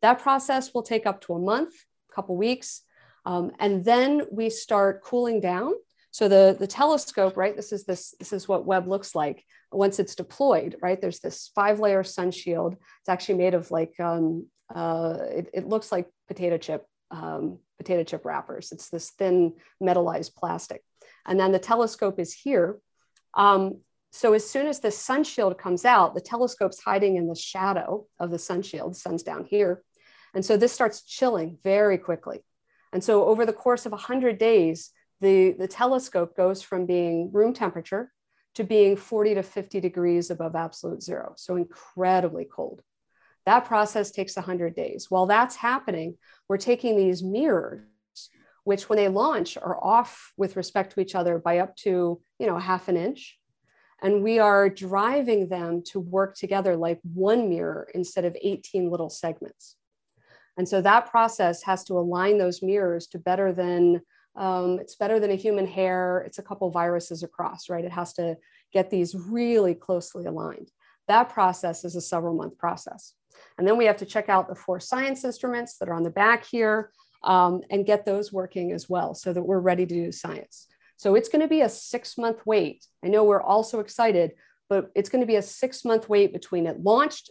That 0.01 0.19
process 0.19 0.75
will 0.75 0.83
take 0.83 1.07
up 1.07 1.21
to 1.23 1.35
a 1.35 1.39
month, 1.39 1.75
a 2.11 2.15
couple 2.15 2.37
weeks, 2.37 2.83
um, 3.25 3.53
and 3.61 3.85
then 3.85 4.23
we 4.33 4.51
start 4.51 5.05
cooling 5.05 5.41
down 5.41 5.75
so 6.13 6.29
the, 6.29 6.55
the 6.59 6.67
telescope, 6.67 7.39
right, 7.39 7.57
this 7.57 7.73
is, 7.73 7.85
this, 7.85 8.15
this 8.19 8.35
is 8.35 8.47
what 8.47 8.67
Webb 8.67 8.87
looks 8.87 9.15
like 9.15 9.45
once 9.73 9.99
it's 9.99 10.15
deployed, 10.15 10.77
right? 10.83 11.01
There's 11.01 11.21
this 11.21 11.51
five 11.55 11.81
layer 11.81 12.05
sun 12.05 12.31
shield. 12.31 12.75
It's 12.75 13.09
actually 13.09 13.39
made 13.39 13.55
of 13.55 13.71
like, 13.71 13.99
um, 13.99 14.47
uh, 14.75 15.17
it, 15.23 15.51
it 15.55 15.67
looks 15.67 15.91
like 15.91 16.11
potato 16.29 16.59
chip, 16.59 16.85
um, 17.11 17.59
potato 17.79 18.05
chip 18.05 18.27
wrappers. 18.27 18.73
It's 18.73 18.91
this 18.91 19.11
thin 19.11 19.55
metallized 19.83 20.37
plastic. 20.37 20.83
And 21.27 21.41
then 21.41 21.51
the 21.51 21.59
telescope 21.59 22.21
is 22.21 22.35
here. 22.35 22.79
Um, 23.33 23.81
so 24.11 24.35
as 24.35 24.49
soon 24.49 24.67
as 24.67 24.81
the 24.81 24.91
sun 24.91 25.25
shield 25.25 25.57
comes 25.57 25.87
out, 25.87 26.15
the 26.15 26.21
telescope's 26.21 26.83
hiding 26.83 27.17
in 27.17 27.27
the 27.27 27.35
shadow 27.35 28.07
of 28.21 28.31
the 28.31 28.39
sun 28.39 28.61
shield. 28.61 28.93
The 28.93 28.99
sun's 28.99 29.23
down 29.23 29.47
here. 29.47 29.83
And 30.35 30.45
so 30.45 30.59
this 30.59 30.73
starts 30.73 31.03
chilling 31.05 31.57
very 31.65 31.97
quickly. 31.97 32.45
And 32.93 33.03
so 33.03 33.25
over 33.25 33.47
the 33.47 33.55
course 33.55 33.87
of 33.87 33.93
100 33.93 34.37
days, 34.37 34.91
the, 35.23 35.53
the 35.53 35.69
telescope 35.69 36.37
goes 36.37 36.61
from 36.61 36.85
being 36.85 37.31
room 37.33 37.55
temperature 37.55 38.13
to 38.57 38.65
being 38.65 38.97
40 38.97 39.35
to 39.37 39.43
50 39.43 39.81
degrees 39.81 40.31
above 40.31 40.55
absolute 40.57 41.03
zero, 41.03 41.33
so 41.37 41.57
incredibly 41.57 42.45
cold. 42.45 42.83
That 43.47 43.65
process 43.65 44.11
takes 44.11 44.37
100 44.37 44.75
days. 44.75 45.11
While 45.11 45.27
that's 45.27 45.57
happening, 45.57 46.17
we're 46.49 46.59
taking 46.59 46.97
these 46.97 47.23
mirrors, 47.23 47.85
which 48.65 48.89
when 48.89 48.99
they 48.99 49.09
launch 49.09 49.57
are 49.57 49.83
off 49.83 50.33
with 50.37 50.57
respect 50.57 50.93
to 50.93 51.01
each 51.01 51.15
other 51.15 51.39
by 51.39 51.59
up 51.59 51.75
to 51.77 52.21
you 52.39 52.47
know 52.47 52.59
half 52.59 52.89
an 52.89 52.97
inch, 52.97 53.39
and 54.03 54.23
we 54.23 54.41
are 54.41 54.69
driving 54.69 55.49
them 55.49 55.83
to 55.87 56.01
work 56.01 56.37
together 56.37 56.77
like 56.77 57.01
one 57.15 57.49
mirror 57.49 57.89
instead 57.95 58.25
of 58.25 58.37
18 58.41 58.91
little 58.91 59.11
segments. 59.11 59.77
And 60.57 60.69
so 60.69 60.83
that 60.83 61.11
process 61.11 61.63
has 61.63 61.85
to 61.85 61.95
align 61.95 62.39
those 62.39 62.63
mirrors 62.63 63.07
to 63.09 63.19
better 63.19 63.53
than 63.53 64.03
um, 64.37 64.79
it's 64.81 64.95
better 64.95 65.21
than 65.21 65.31
a 65.31 65.37
human 65.37 65.67
hair. 65.67 66.23
It's 66.27 66.39
a 66.39 66.43
couple 66.43 66.71
viruses 66.71 67.23
across, 67.23 67.69
right? 67.69 67.85
It 67.85 67.93
has 67.93 68.13
to 68.15 68.37
get 68.73 68.91
these 68.91 69.15
really 69.15 69.75
closely 69.75 70.25
aligned. 70.25 70.71
That 71.09 71.29
process 71.29 71.85
is 71.85 71.97
a 71.97 72.01
several 72.01 72.35
month 72.35 72.57
process. 72.57 73.15
And 73.59 73.67
then 73.67 73.77
we 73.77 73.87
have 73.87 73.99
to 73.99 74.07
check 74.07 74.29
out 74.29 74.49
the 74.49 74.55
four 74.55 74.81
science 74.81 75.25
instruments 75.25 75.79
that 75.79 75.89
are 75.89 75.95
on 75.95 76.03
the 76.03 76.11
back 76.11 76.45
here 76.45 76.91
um, 77.25 77.61
and 77.71 77.87
get 77.87 78.05
those 78.05 78.33
working 78.33 78.73
as 78.73 78.89
well 78.89 79.15
so 79.15 79.33
that 79.33 79.43
we're 79.43 79.59
ready 79.59 79.87
to 79.87 79.95
do 79.95 80.13
science. 80.13 80.69
So 80.97 81.15
it's 81.15 81.29
going 81.29 81.43
to 81.43 81.49
be 81.49 81.63
a 81.63 81.69
six 81.69 82.17
month 82.17 82.41
wait. 82.47 82.87
I 83.05 83.09
know 83.09 83.25
we're 83.25 83.43
all 83.43 83.65
so 83.65 83.81
excited, 83.81 84.33
but 84.69 84.91
it's 84.95 85.09
going 85.09 85.21
to 85.21 85.27
be 85.27 85.37
a 85.37 85.43
six 85.43 85.85
month 85.85 86.09
wait 86.09 86.33
between 86.33 86.67
it 86.67 86.81
launched. 86.81 87.31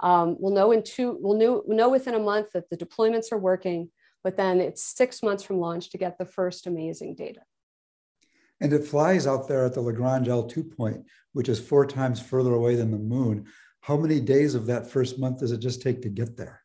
Um, 0.00 0.36
we'll 0.38 0.54
know 0.54 0.72
in 0.72 0.82
two, 0.82 1.18
we'll 1.20 1.38
know, 1.38 1.62
we'll 1.66 1.76
know 1.76 1.90
within 1.90 2.14
a 2.14 2.18
month 2.18 2.52
that 2.54 2.70
the 2.70 2.76
deployments 2.76 3.32
are 3.32 3.38
working 3.38 3.90
but 4.22 4.36
then 4.36 4.60
it's 4.60 4.82
six 4.82 5.22
months 5.22 5.42
from 5.42 5.58
launch 5.58 5.90
to 5.90 5.98
get 5.98 6.18
the 6.18 6.24
first 6.24 6.66
amazing 6.66 7.14
data. 7.14 7.40
And 8.60 8.72
it 8.72 8.84
flies 8.84 9.26
out 9.26 9.48
there 9.48 9.64
at 9.64 9.74
the 9.74 9.80
Lagrange 9.80 10.28
L2 10.28 10.76
point, 10.76 11.06
which 11.32 11.48
is 11.48 11.58
four 11.58 11.86
times 11.86 12.20
further 12.20 12.52
away 12.52 12.74
than 12.74 12.90
the 12.90 12.98
moon. 12.98 13.46
How 13.80 13.96
many 13.96 14.20
days 14.20 14.54
of 14.54 14.66
that 14.66 14.90
first 14.90 15.18
month 15.18 15.40
does 15.40 15.52
it 15.52 15.60
just 15.60 15.80
take 15.80 16.02
to 16.02 16.10
get 16.10 16.36
there? 16.36 16.62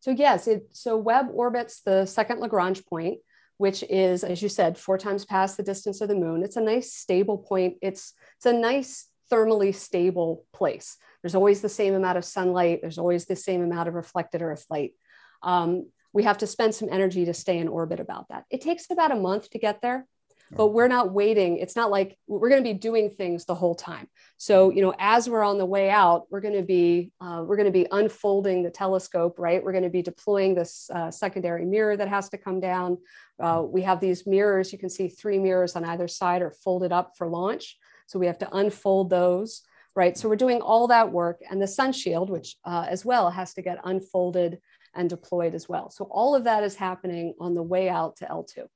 So 0.00 0.10
yes, 0.10 0.48
it, 0.48 0.68
so 0.72 0.96
Webb 0.96 1.28
orbits 1.32 1.82
the 1.82 2.06
second 2.06 2.40
Lagrange 2.40 2.84
point, 2.86 3.18
which 3.58 3.84
is, 3.84 4.24
as 4.24 4.42
you 4.42 4.48
said, 4.48 4.78
four 4.78 4.98
times 4.98 5.24
past 5.24 5.56
the 5.56 5.62
distance 5.62 6.00
of 6.00 6.08
the 6.08 6.16
moon. 6.16 6.42
It's 6.42 6.56
a 6.56 6.62
nice 6.62 6.92
stable 6.92 7.38
point. 7.38 7.76
It's, 7.82 8.14
it's 8.38 8.46
a 8.46 8.52
nice 8.52 9.06
thermally 9.30 9.74
stable 9.74 10.46
place. 10.52 10.96
There's 11.22 11.34
always 11.34 11.60
the 11.60 11.68
same 11.68 11.94
amount 11.94 12.18
of 12.18 12.24
sunlight. 12.24 12.80
There's 12.80 12.98
always 12.98 13.26
the 13.26 13.36
same 13.36 13.62
amount 13.62 13.88
of 13.88 13.94
reflected 13.94 14.42
Earth 14.42 14.64
light. 14.70 14.94
Um, 15.42 15.86
we 16.12 16.24
have 16.24 16.38
to 16.38 16.46
spend 16.46 16.74
some 16.74 16.88
energy 16.90 17.24
to 17.24 17.34
stay 17.34 17.58
in 17.58 17.68
orbit 17.68 18.00
about 18.00 18.28
that. 18.28 18.44
It 18.50 18.60
takes 18.60 18.90
about 18.90 19.12
a 19.12 19.16
month 19.16 19.50
to 19.50 19.58
get 19.58 19.80
there 19.80 20.06
but 20.52 20.68
we're 20.68 20.88
not 20.88 21.12
waiting. 21.12 21.58
It's 21.58 21.76
not 21.76 21.90
like 21.90 22.18
we're 22.26 22.48
going 22.48 22.62
to 22.62 22.68
be 22.68 22.76
doing 22.76 23.10
things 23.10 23.44
the 23.44 23.54
whole 23.54 23.74
time. 23.74 24.08
So 24.36 24.70
you 24.70 24.82
know 24.82 24.94
as 24.98 25.28
we're 25.28 25.44
on 25.44 25.58
the 25.58 25.66
way 25.66 25.90
out 25.90 26.26
we're 26.30 26.40
going 26.40 26.54
to 26.54 26.62
be 26.62 27.12
uh, 27.20 27.44
we're 27.46 27.56
going 27.56 27.66
to 27.66 27.72
be 27.72 27.86
unfolding 27.90 28.62
the 28.62 28.70
telescope 28.70 29.38
right? 29.38 29.62
We're 29.62 29.72
going 29.72 29.84
to 29.84 29.90
be 29.90 30.02
deploying 30.02 30.54
this 30.54 30.90
uh, 30.92 31.10
secondary 31.10 31.64
mirror 31.64 31.96
that 31.96 32.08
has 32.08 32.28
to 32.30 32.38
come 32.38 32.60
down. 32.60 32.98
Uh, 33.38 33.62
we 33.64 33.82
have 33.82 34.00
these 34.00 34.26
mirrors. 34.26 34.72
You 34.72 34.78
can 34.78 34.90
see 34.90 35.08
three 35.08 35.38
mirrors 35.38 35.76
on 35.76 35.84
either 35.84 36.08
side 36.08 36.42
are 36.42 36.50
folded 36.50 36.92
up 36.92 37.16
for 37.16 37.28
launch. 37.28 37.78
So 38.06 38.18
we 38.18 38.26
have 38.26 38.38
to 38.38 38.56
unfold 38.56 39.10
those 39.10 39.62
right? 39.96 40.16
So 40.16 40.28
we're 40.28 40.36
doing 40.36 40.60
all 40.60 40.86
that 40.86 41.10
work 41.10 41.40
and 41.50 41.60
the 41.60 41.66
sun 41.66 41.92
shield 41.92 42.30
which 42.30 42.56
uh, 42.64 42.86
as 42.88 43.04
well 43.04 43.30
has 43.30 43.54
to 43.54 43.62
get 43.62 43.78
unfolded 43.84 44.58
and 44.94 45.08
deployed 45.08 45.54
as 45.54 45.68
well 45.68 45.90
so 45.90 46.04
all 46.10 46.34
of 46.34 46.44
that 46.44 46.62
is 46.62 46.76
happening 46.76 47.34
on 47.40 47.54
the 47.54 47.62
way 47.62 47.88
out 47.88 48.16
to 48.16 48.24
l2 48.26 48.66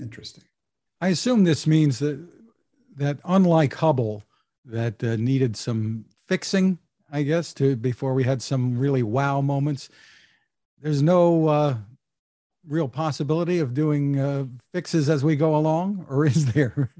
interesting 0.00 0.44
I 1.00 1.08
assume 1.08 1.44
this 1.44 1.66
means 1.66 2.00
that 2.00 2.18
that 2.96 3.18
unlike 3.24 3.74
Hubble, 3.74 4.24
that 4.64 5.02
uh, 5.04 5.16
needed 5.16 5.56
some 5.56 6.04
fixing, 6.26 6.78
I 7.12 7.22
guess, 7.22 7.54
to 7.54 7.76
before 7.76 8.14
we 8.14 8.24
had 8.24 8.42
some 8.42 8.76
really 8.76 9.04
wow 9.04 9.40
moments. 9.40 9.88
There's 10.80 11.02
no 11.02 11.48
uh, 11.48 11.76
real 12.66 12.88
possibility 12.88 13.60
of 13.60 13.74
doing 13.74 14.18
uh, 14.18 14.46
fixes 14.72 15.08
as 15.08 15.24
we 15.24 15.36
go 15.36 15.56
along, 15.56 16.06
or 16.08 16.26
is 16.26 16.52
there? 16.52 16.92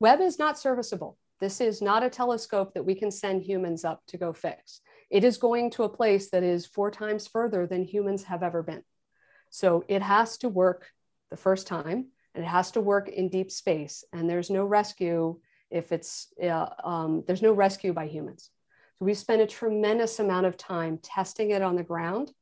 Webb 0.00 0.20
is 0.20 0.38
not 0.38 0.58
serviceable. 0.58 1.18
This 1.44 1.60
is 1.60 1.82
not 1.82 2.02
a 2.02 2.08
telescope 2.08 2.72
that 2.72 2.86
we 2.86 2.94
can 2.94 3.10
send 3.10 3.42
humans 3.42 3.84
up 3.84 4.00
to 4.06 4.16
go 4.16 4.32
fix. 4.32 4.80
It 5.10 5.24
is 5.24 5.36
going 5.36 5.72
to 5.72 5.82
a 5.82 5.90
place 5.90 6.30
that 6.30 6.42
is 6.42 6.64
four 6.64 6.90
times 6.90 7.26
further 7.26 7.66
than 7.66 7.84
humans 7.84 8.24
have 8.24 8.42
ever 8.42 8.62
been. 8.62 8.82
So 9.50 9.84
it 9.86 10.00
has 10.00 10.38
to 10.38 10.48
work 10.48 10.86
the 11.30 11.36
first 11.36 11.66
time 11.66 12.06
and 12.34 12.42
it 12.42 12.46
has 12.46 12.70
to 12.70 12.80
work 12.80 13.10
in 13.10 13.28
deep 13.28 13.50
space. 13.50 14.04
And 14.10 14.26
there's 14.26 14.48
no 14.48 14.64
rescue 14.64 15.38
if 15.70 15.92
it's, 15.92 16.28
uh, 16.42 16.70
um, 16.82 17.24
there's 17.26 17.42
no 17.42 17.52
rescue 17.52 17.92
by 17.92 18.06
humans. 18.06 18.48
So 18.98 19.04
we 19.04 19.12
spent 19.12 19.42
a 19.42 19.46
tremendous 19.46 20.20
amount 20.20 20.46
of 20.46 20.56
time 20.56 20.96
testing 21.02 21.50
it 21.50 21.60
on 21.60 21.76
the 21.76 21.82
ground, 21.82 22.32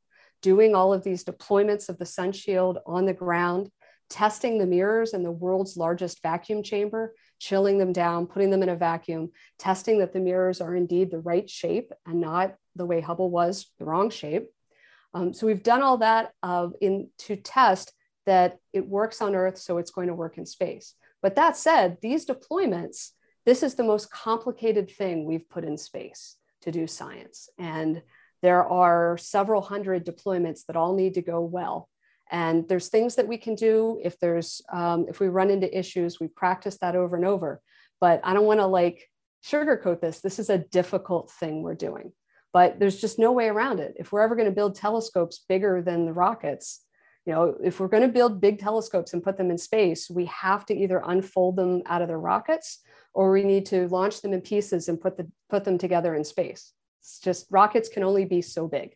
doing 0.41 0.75
all 0.75 0.93
of 0.93 1.03
these 1.03 1.25
deployments 1.25 1.89
of 1.89 1.97
the 1.97 2.05
sun 2.05 2.31
shield 2.31 2.77
on 2.87 3.05
the 3.05 3.13
ground, 3.13 3.69
testing 4.09 4.59
the 4.59 4.65
mirrors 4.65 5.13
in 5.13 5.23
the 5.23 5.31
world's 5.31 5.75
largest 5.75 6.21
vacuum 6.23 6.63
chamber, 6.63 7.13
chilling 7.39 7.77
them 7.77 7.93
down, 7.93 8.27
putting 8.27 8.49
them 8.49 8.63
in 8.63 8.69
a 8.69 8.75
vacuum, 8.75 9.31
testing 9.59 9.99
that 9.99 10.13
the 10.13 10.19
mirrors 10.19 10.61
are 10.61 10.75
indeed 10.75 11.11
the 11.11 11.19
right 11.19 11.49
shape 11.49 11.91
and 12.05 12.21
not 12.21 12.55
the 12.75 12.85
way 12.85 13.01
Hubble 13.01 13.29
was, 13.29 13.71
the 13.79 13.85
wrong 13.85 14.09
shape. 14.09 14.49
Um, 15.13 15.33
so 15.33 15.45
we've 15.45 15.63
done 15.63 15.81
all 15.81 15.97
that 15.97 16.31
uh, 16.41 16.69
in 16.81 17.09
to 17.19 17.35
test 17.35 17.93
that 18.25 18.57
it 18.71 18.87
works 18.87 19.21
on 19.21 19.35
Earth, 19.35 19.57
so 19.57 19.77
it's 19.77 19.91
going 19.91 20.07
to 20.07 20.13
work 20.13 20.37
in 20.37 20.45
space. 20.45 20.95
But 21.21 21.35
that 21.35 21.55
said, 21.55 21.97
these 22.01 22.25
deployments, 22.25 23.11
this 23.45 23.63
is 23.63 23.75
the 23.75 23.83
most 23.83 24.09
complicated 24.11 24.89
thing 24.89 25.25
we've 25.25 25.49
put 25.49 25.63
in 25.63 25.77
space 25.77 26.37
to 26.61 26.71
do 26.71 26.87
science. 26.87 27.49
And 27.57 28.01
there 28.41 28.65
are 28.65 29.17
several 29.17 29.61
hundred 29.61 30.05
deployments 30.05 30.65
that 30.65 30.75
all 30.75 30.95
need 30.95 31.13
to 31.15 31.21
go 31.21 31.41
well. 31.41 31.89
And 32.31 32.67
there's 32.67 32.89
things 32.89 33.15
that 33.15 33.27
we 33.27 33.37
can 33.37 33.55
do 33.55 33.99
if 34.03 34.19
there's 34.19 34.61
um, 34.71 35.05
if 35.09 35.19
we 35.19 35.27
run 35.27 35.49
into 35.49 35.77
issues, 35.77 36.19
we 36.19 36.27
practice 36.27 36.77
that 36.79 36.95
over 36.95 37.15
and 37.15 37.25
over. 37.25 37.61
But 37.99 38.21
I 38.23 38.33
don't 38.33 38.45
want 38.45 38.59
to 38.59 38.65
like 38.65 39.09
sugarcoat 39.45 40.01
this. 40.01 40.21
This 40.21 40.39
is 40.39 40.49
a 40.49 40.57
difficult 40.57 41.31
thing 41.31 41.61
we're 41.61 41.75
doing. 41.75 42.13
But 42.53 42.79
there's 42.79 43.01
just 43.01 43.19
no 43.19 43.31
way 43.31 43.47
around 43.47 43.79
it. 43.79 43.95
If 43.97 44.11
we're 44.11 44.21
ever 44.21 44.35
going 44.35 44.47
to 44.47 44.55
build 44.55 44.75
telescopes 44.75 45.43
bigger 45.49 45.81
than 45.81 46.05
the 46.05 46.13
rockets, 46.13 46.81
you 47.25 47.33
know, 47.33 47.55
if 47.63 47.79
we're 47.79 47.87
going 47.87 48.03
to 48.03 48.09
build 48.09 48.41
big 48.41 48.59
telescopes 48.59 49.13
and 49.13 49.23
put 49.23 49.37
them 49.37 49.49
in 49.49 49.57
space, 49.57 50.09
we 50.09 50.25
have 50.25 50.65
to 50.67 50.75
either 50.75 51.01
unfold 51.05 51.55
them 51.55 51.81
out 51.85 52.01
of 52.01 52.07
their 52.07 52.19
rockets 52.19 52.79
or 53.13 53.31
we 53.31 53.43
need 53.43 53.65
to 53.67 53.87
launch 53.87 54.21
them 54.21 54.33
in 54.33 54.41
pieces 54.41 54.89
and 54.89 54.99
put 54.99 55.17
the 55.17 55.29
put 55.49 55.63
them 55.63 55.77
together 55.77 56.15
in 56.15 56.23
space. 56.23 56.73
It's 57.01 57.19
just 57.19 57.47
rockets 57.49 57.89
can 57.89 58.03
only 58.03 58.25
be 58.25 58.41
so 58.41 58.67
big. 58.67 58.95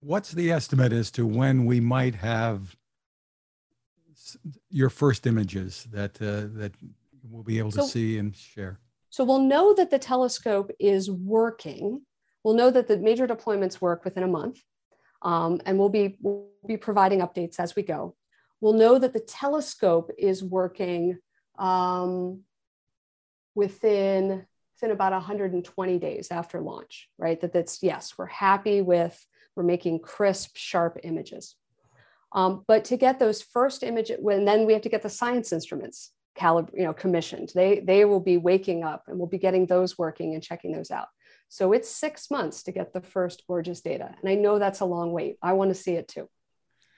What's 0.00 0.32
the 0.32 0.52
estimate 0.52 0.92
as 0.92 1.10
to 1.12 1.26
when 1.26 1.64
we 1.64 1.80
might 1.80 2.14
have 2.16 2.76
your 4.70 4.90
first 4.90 5.26
images 5.26 5.86
that 5.92 6.20
uh, 6.20 6.52
that 6.58 6.72
we'll 7.28 7.42
be 7.42 7.58
able 7.58 7.72
to 7.72 7.82
so, 7.82 7.86
see 7.86 8.18
and 8.18 8.34
share? 8.34 8.78
So 9.10 9.24
we'll 9.24 9.40
know 9.40 9.74
that 9.74 9.90
the 9.90 9.98
telescope 9.98 10.70
is 10.78 11.10
working. 11.10 12.02
We'll 12.44 12.54
know 12.54 12.70
that 12.70 12.86
the 12.86 12.98
major 12.98 13.26
deployments 13.26 13.80
work 13.80 14.04
within 14.04 14.22
a 14.22 14.28
month 14.28 14.60
um, 15.22 15.60
and 15.66 15.78
we'll 15.78 15.88
be, 15.88 16.16
we'll 16.20 16.48
be 16.66 16.76
providing 16.76 17.20
updates 17.20 17.58
as 17.58 17.74
we 17.74 17.82
go. 17.82 18.14
We'll 18.60 18.74
know 18.74 18.98
that 18.98 19.12
the 19.12 19.20
telescope 19.20 20.10
is 20.18 20.42
working 20.42 21.18
um, 21.58 22.42
within, 23.54 24.46
within 24.74 24.90
about 24.90 25.12
120 25.12 25.98
days 25.98 26.28
after 26.30 26.60
launch, 26.60 27.08
right? 27.18 27.40
That 27.40 27.52
that's, 27.52 27.82
yes, 27.82 28.14
we're 28.16 28.26
happy 28.26 28.82
with, 28.82 29.26
we're 29.56 29.62
making 29.62 30.00
crisp, 30.00 30.50
sharp 30.54 30.98
images. 31.02 31.56
Um, 32.32 32.64
but 32.68 32.84
to 32.86 32.96
get 32.96 33.18
those 33.18 33.40
first 33.40 33.82
images, 33.82 34.18
when 34.20 34.44
then 34.44 34.66
we 34.66 34.74
have 34.74 34.82
to 34.82 34.88
get 34.88 35.02
the 35.02 35.08
science 35.08 35.52
instruments 35.52 36.12
calib- 36.36 36.70
you 36.74 36.84
know, 36.84 36.92
commissioned. 36.92 37.50
They, 37.54 37.80
they 37.80 38.04
will 38.04 38.20
be 38.20 38.36
waking 38.36 38.84
up 38.84 39.04
and 39.08 39.18
we'll 39.18 39.28
be 39.28 39.38
getting 39.38 39.66
those 39.66 39.98
working 39.98 40.34
and 40.34 40.42
checking 40.42 40.72
those 40.72 40.90
out. 40.90 41.08
So 41.48 41.72
it's 41.72 41.88
six 41.88 42.30
months 42.30 42.62
to 42.64 42.72
get 42.72 42.92
the 42.92 43.00
first 43.00 43.44
gorgeous 43.48 43.80
data. 43.80 44.14
And 44.20 44.30
I 44.30 44.34
know 44.34 44.58
that's 44.58 44.80
a 44.80 44.84
long 44.84 45.12
wait. 45.12 45.38
I 45.42 45.54
want 45.54 45.70
to 45.70 45.74
see 45.74 45.92
it 45.92 46.08
too. 46.08 46.28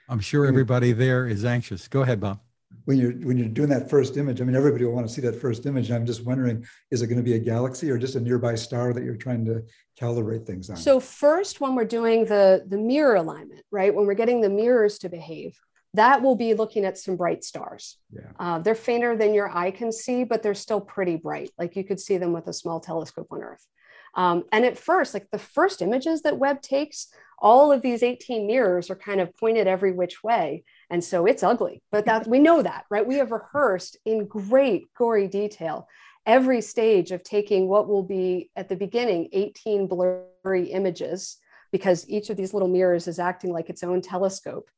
I'm 0.09 0.21
sure 0.21 0.47
everybody 0.47 0.93
there 0.93 1.27
is 1.27 1.45
anxious. 1.45 1.87
Go 1.87 2.03
ahead, 2.03 2.19
Bob. 2.19 2.41
When 2.85 2.99
you're 2.99 3.13
when 3.13 3.37
you're 3.37 3.49
doing 3.49 3.69
that 3.71 3.91
first 3.91 4.17
image, 4.17 4.41
I 4.41 4.45
mean, 4.45 4.57
everybody 4.57 4.85
will 4.85 4.93
want 4.93 5.07
to 5.07 5.13
see 5.13 5.21
that 5.23 5.41
first 5.41 5.67
image. 5.67 5.91
I'm 5.91 6.07
just 6.07 6.25
wondering, 6.25 6.67
is 6.91 7.03
it 7.03 7.07
going 7.07 7.19
to 7.19 7.23
be 7.23 7.35
a 7.35 7.39
galaxy 7.39 7.91
or 7.91 7.99
just 7.99 8.15
a 8.15 8.21
nearby 8.21 8.55
star 8.55 8.93
that 8.93 9.05
you're 9.05 9.17
trying 9.17 9.45
to 9.47 9.63
calibrate 10.01 10.47
things 10.47 10.71
on? 10.71 10.77
So 10.77 11.01
first, 11.01 11.61
when 11.61 11.75
we're 11.75 11.85
doing 11.85 12.25
the 12.25 12.65
the 12.67 12.79
mirror 12.79 13.17
alignment, 13.17 13.63
right, 13.71 13.95
when 13.95 14.07
we're 14.07 14.15
getting 14.15 14.41
the 14.41 14.51
mirrors 14.51 14.99
to 15.01 15.09
behave, 15.09 15.59
that 15.95 16.23
will 16.23 16.37
be 16.37 16.55
looking 16.55 16.85
at 16.85 16.99
some 16.99 17.17
bright 17.17 17.45
stars. 17.45 17.99
Yeah. 18.11 18.31
Uh, 18.39 18.59
they're 18.59 18.75
fainter 18.75 19.17
than 19.17 19.35
your 19.35 19.51
eye 19.51 19.71
can 19.71 19.91
see, 19.91 20.25
but 20.25 20.43
they're 20.43 20.55
still 20.55 20.81
pretty 20.81 21.17
bright. 21.17 21.51
Like 21.59 21.77
you 21.77 21.85
could 21.85 22.01
see 22.01 22.19
them 22.19 22.33
with 22.33 22.47
a 22.49 22.53
small 22.53 22.81
telescope 22.81 23.29
on 23.31 23.43
Earth. 23.43 23.67
Um, 24.15 24.45
and 24.53 24.65
at 24.65 24.79
first, 24.79 25.15
like 25.15 25.29
the 25.31 25.39
first 25.39 25.83
images 25.83 26.23
that 26.23 26.39
Webb 26.39 26.63
takes, 26.63 27.09
all 27.39 27.73
of 27.73 27.83
these 27.83 28.03
18 28.03 28.47
mirrors 28.47 28.91
are 28.91 28.97
kind 28.97 29.21
of 29.21 29.37
pointed 29.37 29.67
every 29.67 29.93
which 29.93 30.23
way. 30.23 30.65
And 30.91 31.03
so 31.05 31.27
it's 31.27 31.43
ugly, 31.43 31.83
but 31.93 32.07
that 32.07 32.27
we 32.27 32.39
know 32.39 32.63
that, 32.63 32.85
right? 32.91 33.07
We 33.07 33.17
have 33.17 33.31
rehearsed 33.31 33.99
in 34.05 34.27
great 34.27 34.93
gory 34.95 35.29
detail 35.29 35.87
every 36.27 36.61
stage 36.61 37.11
of 37.11 37.23
taking 37.23 37.69
what 37.69 37.89
will 37.89 38.03
be 38.03 38.51
at 38.55 38.69
the 38.69 38.77
beginning 38.77 39.29
18 39.33 39.87
blurry 39.87 40.71
images 40.71 41.39
because 41.73 42.09
each 42.09 42.31
of 42.31 42.37
these 42.37 42.53
little 42.53 42.69
mirrors 42.69 43.09
is 43.09 43.19
acting 43.19 43.53
like 43.53 43.71
its 43.71 43.83
own 43.83 44.01
telescope 44.01 44.71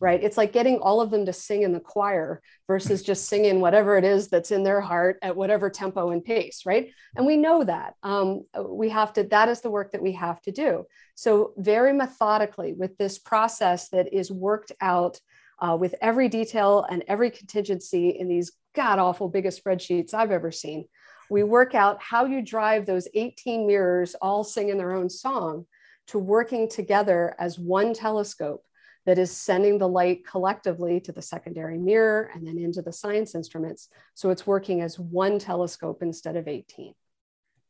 right? 0.00 0.22
It's 0.22 0.36
like 0.36 0.52
getting 0.52 0.78
all 0.78 1.00
of 1.00 1.10
them 1.10 1.26
to 1.26 1.32
sing 1.32 1.62
in 1.62 1.72
the 1.72 1.80
choir 1.80 2.40
versus 2.66 3.02
just 3.02 3.28
singing 3.28 3.60
whatever 3.60 3.96
it 3.96 4.04
is 4.04 4.28
that's 4.28 4.50
in 4.50 4.62
their 4.62 4.80
heart 4.80 5.18
at 5.22 5.36
whatever 5.36 5.70
tempo 5.70 6.10
and 6.10 6.24
pace, 6.24 6.64
right? 6.64 6.90
And 7.16 7.26
we 7.26 7.36
know 7.36 7.64
that. 7.64 7.94
Um, 8.02 8.44
we 8.64 8.90
have 8.90 9.12
to, 9.14 9.24
that 9.24 9.48
is 9.48 9.60
the 9.60 9.70
work 9.70 9.92
that 9.92 10.02
we 10.02 10.12
have 10.12 10.40
to 10.42 10.52
do. 10.52 10.84
So, 11.14 11.52
very 11.56 11.92
methodically, 11.92 12.74
with 12.74 12.96
this 12.96 13.18
process 13.18 13.88
that 13.88 14.14
is 14.14 14.30
worked 14.30 14.72
out 14.80 15.20
uh, 15.60 15.76
with 15.78 15.94
every 16.00 16.28
detail 16.28 16.86
and 16.88 17.04
every 17.08 17.30
contingency 17.30 18.10
in 18.10 18.28
these 18.28 18.52
god 18.74 18.98
awful 18.98 19.28
biggest 19.28 19.62
spreadsheets 19.62 20.14
I've 20.14 20.30
ever 20.30 20.50
seen, 20.50 20.86
we 21.30 21.42
work 21.42 21.74
out 21.74 22.00
how 22.00 22.24
you 22.24 22.42
drive 22.42 22.86
those 22.86 23.08
18 23.14 23.66
mirrors 23.66 24.14
all 24.14 24.44
singing 24.44 24.78
their 24.78 24.92
own 24.92 25.10
song 25.10 25.66
to 26.08 26.18
working 26.18 26.68
together 26.68 27.34
as 27.38 27.58
one 27.58 27.92
telescope 27.92 28.64
that 29.04 29.18
is 29.18 29.34
sending 29.34 29.78
the 29.78 29.88
light 29.88 30.26
collectively 30.26 31.00
to 31.00 31.12
the 31.12 31.22
secondary 31.22 31.78
mirror 31.78 32.30
and 32.34 32.46
then 32.46 32.58
into 32.58 32.82
the 32.82 32.92
science 32.92 33.34
instruments. 33.34 33.88
So 34.14 34.30
it's 34.30 34.46
working 34.46 34.82
as 34.82 34.98
one 34.98 35.38
telescope 35.38 36.02
instead 36.02 36.36
of 36.36 36.46
18. 36.46 36.92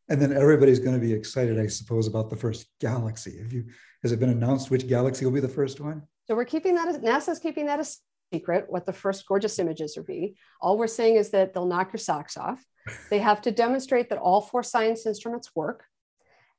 And 0.08 0.20
then 0.20 0.32
everybody's 0.32 0.78
going 0.78 0.98
to 0.98 1.00
be 1.00 1.12
excited, 1.12 1.58
I 1.58 1.66
suppose, 1.66 2.06
about 2.06 2.30
the 2.30 2.36
first 2.36 2.66
galaxy. 2.80 3.38
Have 3.38 3.52
you, 3.52 3.66
has 4.02 4.10
it 4.10 4.20
been 4.20 4.30
announced 4.30 4.70
which 4.70 4.88
galaxy 4.88 5.24
will 5.24 5.32
be 5.32 5.40
the 5.40 5.48
first 5.48 5.80
one? 5.80 6.02
So 6.28 6.34
we're 6.36 6.44
keeping 6.44 6.74
that, 6.74 6.88
as 6.88 6.98
NASA's 6.98 7.38
keeping 7.38 7.66
that 7.66 7.80
a 7.80 7.88
secret, 8.34 8.66
what 8.68 8.84
the 8.84 8.92
first 8.92 9.26
gorgeous 9.26 9.58
images 9.58 9.96
will 9.96 10.04
be. 10.04 10.36
All 10.60 10.76
we're 10.76 10.86
saying 10.86 11.16
is 11.16 11.30
that 11.30 11.54
they'll 11.54 11.66
knock 11.66 11.90
your 11.92 11.98
socks 11.98 12.36
off. 12.36 12.62
They 13.08 13.18
have 13.18 13.40
to 13.42 13.50
demonstrate 13.50 14.10
that 14.10 14.18
all 14.18 14.42
four 14.42 14.62
science 14.62 15.06
instruments 15.06 15.50
work 15.54 15.84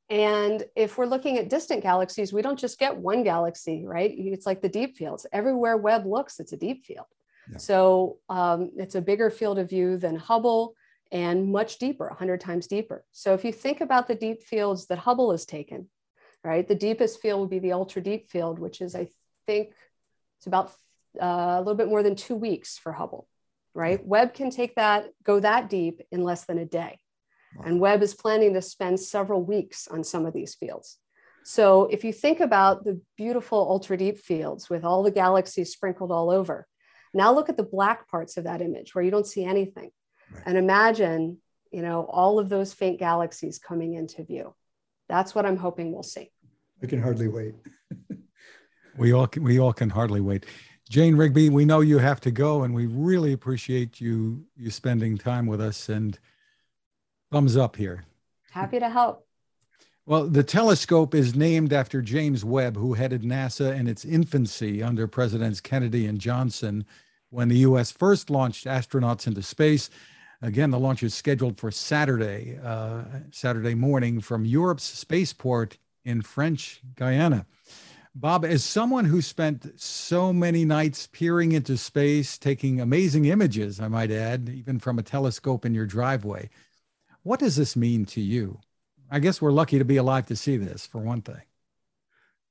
And 0.09 0.63
if 0.75 0.97
we're 0.97 1.05
looking 1.05 1.37
at 1.37 1.49
distant 1.49 1.83
galaxies, 1.83 2.33
we 2.33 2.41
don't 2.41 2.57
just 2.57 2.79
get 2.79 2.97
one 2.97 3.23
galaxy, 3.23 3.85
right? 3.85 4.11
It's 4.15 4.47
like 4.47 4.61
the 4.61 4.69
deep 4.69 4.97
fields. 4.97 5.27
Everywhere 5.31 5.77
Webb 5.77 6.05
looks, 6.07 6.39
it's 6.39 6.53
a 6.53 6.57
deep 6.57 6.83
field. 6.83 7.05
Yeah. 7.51 7.57
So 7.57 8.17
um, 8.27 8.71
it's 8.77 8.95
a 8.95 9.01
bigger 9.01 9.29
field 9.29 9.59
of 9.59 9.69
view 9.69 9.97
than 9.97 10.15
Hubble 10.15 10.73
and 11.11 11.51
much 11.51 11.77
deeper, 11.77 12.07
100 12.07 12.41
times 12.41 12.65
deeper. 12.65 13.03
So 13.11 13.35
if 13.35 13.45
you 13.45 13.53
think 13.53 13.81
about 13.81 14.07
the 14.07 14.15
deep 14.15 14.41
fields 14.41 14.87
that 14.87 14.97
Hubble 14.97 15.29
has 15.31 15.45
taken, 15.45 15.87
right, 16.43 16.67
the 16.67 16.75
deepest 16.75 17.21
field 17.21 17.41
would 17.41 17.49
be 17.51 17.59
the 17.59 17.73
ultra 17.73 18.01
deep 18.01 18.31
field, 18.31 18.57
which 18.57 18.81
is, 18.81 18.95
I 18.95 19.09
think, 19.49 19.73
it's 20.37 20.47
about 20.47 20.67
uh, 21.19 21.57
a 21.57 21.59
little 21.59 21.75
bit 21.81 21.87
more 21.87 22.03
than 22.03 22.15
two 22.15 22.35
weeks 22.35 22.77
for 22.77 22.91
Hubble, 22.91 23.27
right? 23.73 23.99
Webb 24.05 24.33
can 24.33 24.49
take 24.51 24.75
that, 24.75 25.09
go 25.23 25.39
that 25.39 25.69
deep 25.69 26.01
in 26.11 26.23
less 26.23 26.45
than 26.45 26.59
a 26.59 26.65
day. 26.65 26.99
Wow. 27.55 27.63
And 27.65 27.79
Webb 27.79 28.03
is 28.03 28.13
planning 28.13 28.53
to 28.53 28.61
spend 28.61 28.99
several 28.99 29.41
weeks 29.43 29.87
on 29.87 30.03
some 30.03 30.25
of 30.27 30.33
these 30.33 30.53
fields. 30.53 30.99
So 31.43 31.87
if 31.95 32.03
you 32.03 32.13
think 32.13 32.39
about 32.41 32.83
the 32.83 33.01
beautiful 33.17 33.57
ultra 33.57 33.97
deep 33.97 34.19
fields 34.19 34.69
with 34.69 34.83
all 34.83 35.01
the 35.01 35.17
galaxies 35.23 35.71
sprinkled 35.71 36.11
all 36.11 36.29
over, 36.29 36.67
now 37.11 37.33
look 37.33 37.49
at 37.49 37.57
the 37.57 37.63
black 37.77 38.07
parts 38.07 38.37
of 38.37 38.43
that 38.43 38.61
image 38.61 38.93
where 38.93 39.03
you 39.03 39.09
don't 39.09 39.25
see 39.25 39.45
anything. 39.45 39.89
Right. 40.31 40.43
And 40.45 40.57
imagine, 40.57 41.21
you 41.71 41.81
know, 41.81 42.05
all 42.19 42.37
of 42.37 42.49
those 42.49 42.71
faint 42.71 42.99
galaxies 42.99 43.57
coming 43.57 43.95
into 43.95 44.23
view. 44.23 44.53
That's 45.07 45.33
what 45.33 45.45
I'm 45.47 45.57
hoping 45.57 45.91
we'll 45.91 46.03
see. 46.03 46.29
I 46.83 46.85
can 46.85 47.01
hardly 47.01 47.27
wait. 47.27 47.55
We 48.99 49.13
all 49.13 49.27
can, 49.27 49.43
we 49.43 49.59
all 49.59 49.73
can 49.73 49.89
hardly 49.89 50.21
wait. 50.21 50.45
Jane 50.89 51.15
Rigby, 51.15 51.49
we 51.49 51.65
know 51.65 51.81
you 51.81 51.99
have 51.99 52.19
to 52.21 52.31
go, 52.31 52.63
and 52.63 52.73
we 52.73 52.87
really 52.87 53.33
appreciate 53.33 54.01
you 54.01 54.45
you 54.57 54.71
spending 54.71 55.17
time 55.17 55.45
with 55.45 55.61
us. 55.61 55.89
And 55.89 56.17
thumbs 57.31 57.57
up 57.57 57.75
here. 57.75 58.05
Happy 58.51 58.79
to 58.79 58.89
help. 58.89 59.25
Well, 60.05 60.25
the 60.25 60.43
telescope 60.43 61.13
is 61.13 61.35
named 61.35 61.71
after 61.71 62.01
James 62.01 62.43
Webb, 62.43 62.75
who 62.75 62.95
headed 62.95 63.21
NASA 63.21 63.75
in 63.77 63.87
its 63.87 64.03
infancy 64.03 64.81
under 64.81 65.07
Presidents 65.07 65.61
Kennedy 65.61 66.07
and 66.07 66.19
Johnson 66.19 66.85
when 67.29 67.47
the 67.47 67.57
U.S. 67.57 67.91
first 67.91 68.31
launched 68.31 68.65
astronauts 68.65 69.27
into 69.27 69.43
space. 69.43 69.91
Again, 70.41 70.71
the 70.71 70.79
launch 70.79 71.03
is 71.03 71.13
scheduled 71.13 71.59
for 71.59 71.69
Saturday, 71.69 72.57
uh, 72.63 73.03
Saturday 73.29 73.75
morning 73.75 74.19
from 74.19 74.45
Europe's 74.45 74.85
spaceport 74.85 75.77
in 76.05 76.23
French 76.23 76.81
Guiana. 76.95 77.45
Bob, 78.19 78.43
as 78.43 78.65
someone 78.65 79.05
who 79.05 79.21
spent 79.21 79.79
so 79.79 80.33
many 80.33 80.65
nights 80.65 81.07
peering 81.07 81.53
into 81.53 81.77
space, 81.77 82.37
taking 82.37 82.81
amazing 82.81 83.23
images, 83.25 83.79
I 83.79 83.87
might 83.87 84.11
add, 84.11 84.49
even 84.49 84.77
from 84.77 84.99
a 84.99 85.03
telescope 85.03 85.65
in 85.65 85.73
your 85.73 85.85
driveway, 85.85 86.49
what 87.23 87.39
does 87.39 87.55
this 87.55 87.77
mean 87.77 88.05
to 88.07 88.19
you? 88.19 88.59
I 89.09 89.19
guess 89.19 89.41
we're 89.41 89.53
lucky 89.53 89.79
to 89.79 89.85
be 89.85 89.95
alive 89.95 90.25
to 90.25 90.35
see 90.35 90.57
this, 90.57 90.85
for 90.85 90.99
one 90.99 91.21
thing. 91.21 91.41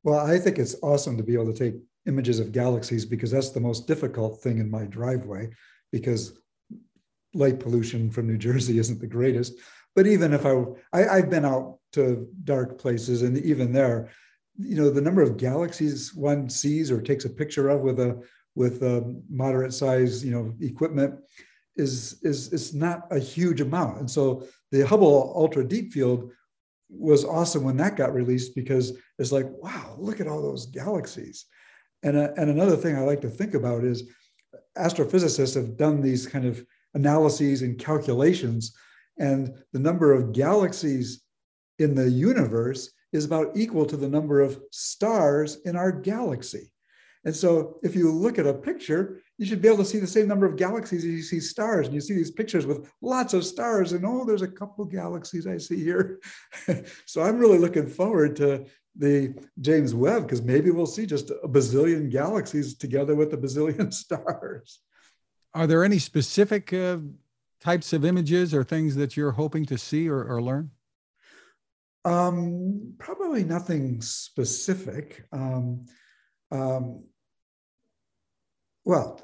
Well, 0.04 0.18
I 0.18 0.38
think 0.38 0.58
it's 0.58 0.76
awesome 0.82 1.18
to 1.18 1.22
be 1.22 1.34
able 1.34 1.52
to 1.52 1.58
take 1.58 1.78
images 2.06 2.40
of 2.40 2.50
galaxies 2.50 3.04
because 3.04 3.30
that's 3.30 3.50
the 3.50 3.60
most 3.60 3.86
difficult 3.86 4.40
thing 4.40 4.60
in 4.60 4.70
my 4.70 4.84
driveway 4.84 5.50
because 5.92 6.38
light 7.34 7.60
pollution 7.60 8.10
from 8.10 8.26
New 8.26 8.38
Jersey 8.38 8.78
isn't 8.78 9.00
the 9.00 9.06
greatest. 9.06 9.52
But 9.94 10.06
even 10.06 10.32
if 10.32 10.46
I, 10.46 10.64
I 10.94 11.16
have 11.16 11.28
been 11.28 11.44
out 11.44 11.78
to 11.92 12.26
dark 12.44 12.78
places 12.78 13.20
and 13.20 13.36
even 13.36 13.70
there, 13.70 14.10
you 14.58 14.76
know 14.76 14.90
the 14.90 15.00
number 15.00 15.22
of 15.22 15.36
galaxies 15.36 16.14
one 16.14 16.48
sees 16.50 16.90
or 16.90 17.00
takes 17.00 17.24
a 17.24 17.30
picture 17.30 17.68
of 17.68 17.80
with 17.80 18.00
a 18.00 18.20
with 18.54 18.82
a 18.82 19.14
moderate 19.30 19.72
size 19.72 20.24
you 20.24 20.32
know 20.32 20.52
equipment 20.60 21.14
is 21.78 22.20
is 22.22 22.52
is 22.52 22.74
not 22.74 23.06
a 23.10 23.18
huge 23.18 23.60
amount. 23.60 24.00
And 24.00 24.10
so 24.10 24.44
the 24.72 24.86
hubble 24.86 25.32
ultra 25.34 25.64
deep 25.64 25.92
field 25.92 26.32
was 26.90 27.24
awesome 27.24 27.62
when 27.62 27.76
that 27.76 27.96
got 27.96 28.12
released 28.12 28.54
because 28.54 28.92
it's 29.18 29.32
like 29.32 29.46
wow 29.62 29.94
look 29.98 30.20
at 30.20 30.26
all 30.26 30.42
those 30.42 30.66
galaxies. 30.66 31.46
And 32.02 32.16
uh, 32.16 32.30
and 32.36 32.50
another 32.50 32.76
thing 32.76 32.96
i 32.96 33.00
like 33.00 33.20
to 33.22 33.30
think 33.30 33.54
about 33.54 33.84
is 33.84 34.10
astrophysicists 34.76 35.54
have 35.54 35.76
done 35.76 36.00
these 36.00 36.26
kind 36.26 36.44
of 36.44 36.64
analyses 36.94 37.62
and 37.62 37.78
calculations 37.78 38.76
and 39.18 39.52
the 39.72 39.78
number 39.78 40.12
of 40.12 40.32
galaxies 40.32 41.22
in 41.78 41.94
the 41.94 42.08
universe 42.08 42.90
is 43.12 43.24
about 43.24 43.56
equal 43.56 43.86
to 43.86 43.96
the 43.96 44.08
number 44.08 44.40
of 44.40 44.60
stars 44.70 45.58
in 45.64 45.76
our 45.76 45.92
galaxy. 45.92 46.70
And 47.24 47.34
so 47.34 47.78
if 47.82 47.94
you 47.94 48.12
look 48.12 48.38
at 48.38 48.46
a 48.46 48.54
picture, 48.54 49.20
you 49.38 49.46
should 49.46 49.60
be 49.60 49.68
able 49.68 49.78
to 49.78 49.84
see 49.84 49.98
the 49.98 50.06
same 50.06 50.28
number 50.28 50.46
of 50.46 50.56
galaxies 50.56 51.04
as 51.04 51.10
you 51.10 51.22
see 51.22 51.40
stars. 51.40 51.86
And 51.86 51.94
you 51.94 52.00
see 52.00 52.14
these 52.14 52.30
pictures 52.30 52.64
with 52.64 52.90
lots 53.02 53.34
of 53.34 53.44
stars, 53.44 53.92
and 53.92 54.04
oh, 54.06 54.24
there's 54.24 54.42
a 54.42 54.48
couple 54.48 54.84
galaxies 54.84 55.46
I 55.46 55.58
see 55.58 55.82
here. 55.82 56.20
so 57.06 57.22
I'm 57.22 57.38
really 57.38 57.58
looking 57.58 57.86
forward 57.86 58.36
to 58.36 58.66
the 58.96 59.34
James 59.60 59.94
Webb 59.94 60.22
because 60.22 60.42
maybe 60.42 60.70
we'll 60.70 60.86
see 60.86 61.06
just 61.06 61.30
a 61.30 61.48
bazillion 61.48 62.10
galaxies 62.10 62.74
together 62.74 63.14
with 63.14 63.32
a 63.32 63.36
bazillion 63.36 63.92
stars. 64.04 64.80
Are 65.54 65.66
there 65.66 65.84
any 65.84 65.98
specific 65.98 66.72
uh, 66.72 66.98
types 67.60 67.92
of 67.92 68.04
images 68.04 68.54
or 68.54 68.64
things 68.64 68.96
that 68.96 69.16
you're 69.16 69.32
hoping 69.32 69.64
to 69.66 69.78
see 69.78 70.08
or, 70.08 70.24
or 70.24 70.42
learn? 70.42 70.70
Um, 72.08 72.94
probably 72.98 73.44
nothing 73.44 74.00
specific. 74.00 75.26
Um, 75.30 75.84
um, 76.50 77.04
well, 78.86 79.20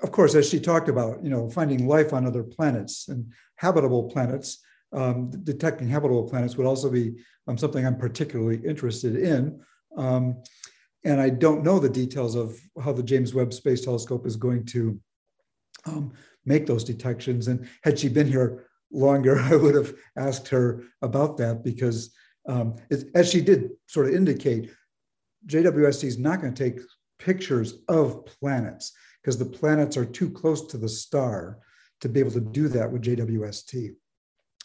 of 0.00 0.12
course, 0.12 0.36
as 0.36 0.48
she 0.48 0.60
talked 0.60 0.88
about, 0.88 1.24
you 1.24 1.30
know, 1.30 1.50
finding 1.50 1.88
life 1.88 2.12
on 2.12 2.24
other 2.24 2.44
planets 2.44 3.08
and 3.08 3.32
habitable 3.56 4.04
planets, 4.04 4.60
um, 4.92 5.30
detecting 5.42 5.88
habitable 5.88 6.28
planets 6.28 6.56
would 6.56 6.68
also 6.68 6.88
be 6.88 7.16
um, 7.48 7.58
something 7.58 7.84
I'm 7.84 7.98
particularly 7.98 8.60
interested 8.64 9.16
in. 9.16 9.60
Um, 9.96 10.40
and 11.04 11.20
I 11.20 11.30
don't 11.30 11.64
know 11.64 11.80
the 11.80 11.88
details 11.88 12.36
of 12.36 12.56
how 12.80 12.92
the 12.92 13.02
James 13.02 13.34
Webb 13.34 13.52
Space 13.52 13.84
Telescope 13.84 14.24
is 14.24 14.36
going 14.36 14.66
to 14.66 15.00
um, 15.84 16.12
make 16.44 16.64
those 16.64 16.84
detections. 16.84 17.48
And 17.48 17.68
had 17.82 17.98
she 17.98 18.08
been 18.08 18.28
here 18.28 18.67
longer, 18.90 19.38
I 19.40 19.56
would 19.56 19.74
have 19.74 19.94
asked 20.16 20.48
her 20.48 20.84
about 21.02 21.36
that 21.38 21.64
because, 21.64 22.14
um, 22.48 22.76
it, 22.90 23.04
as 23.14 23.30
she 23.30 23.40
did 23.40 23.70
sort 23.86 24.06
of 24.08 24.14
indicate, 24.14 24.70
JWST 25.46 26.04
is 26.04 26.18
not 26.18 26.40
going 26.40 26.54
to 26.54 26.70
take 26.70 26.80
pictures 27.18 27.74
of 27.88 28.24
planets 28.26 28.92
because 29.20 29.38
the 29.38 29.44
planets 29.44 29.96
are 29.96 30.04
too 30.04 30.30
close 30.30 30.66
to 30.68 30.78
the 30.78 30.88
star 30.88 31.58
to 32.00 32.08
be 32.08 32.20
able 32.20 32.30
to 32.30 32.40
do 32.40 32.68
that 32.68 32.90
with 32.90 33.02
JWST. 33.02 33.94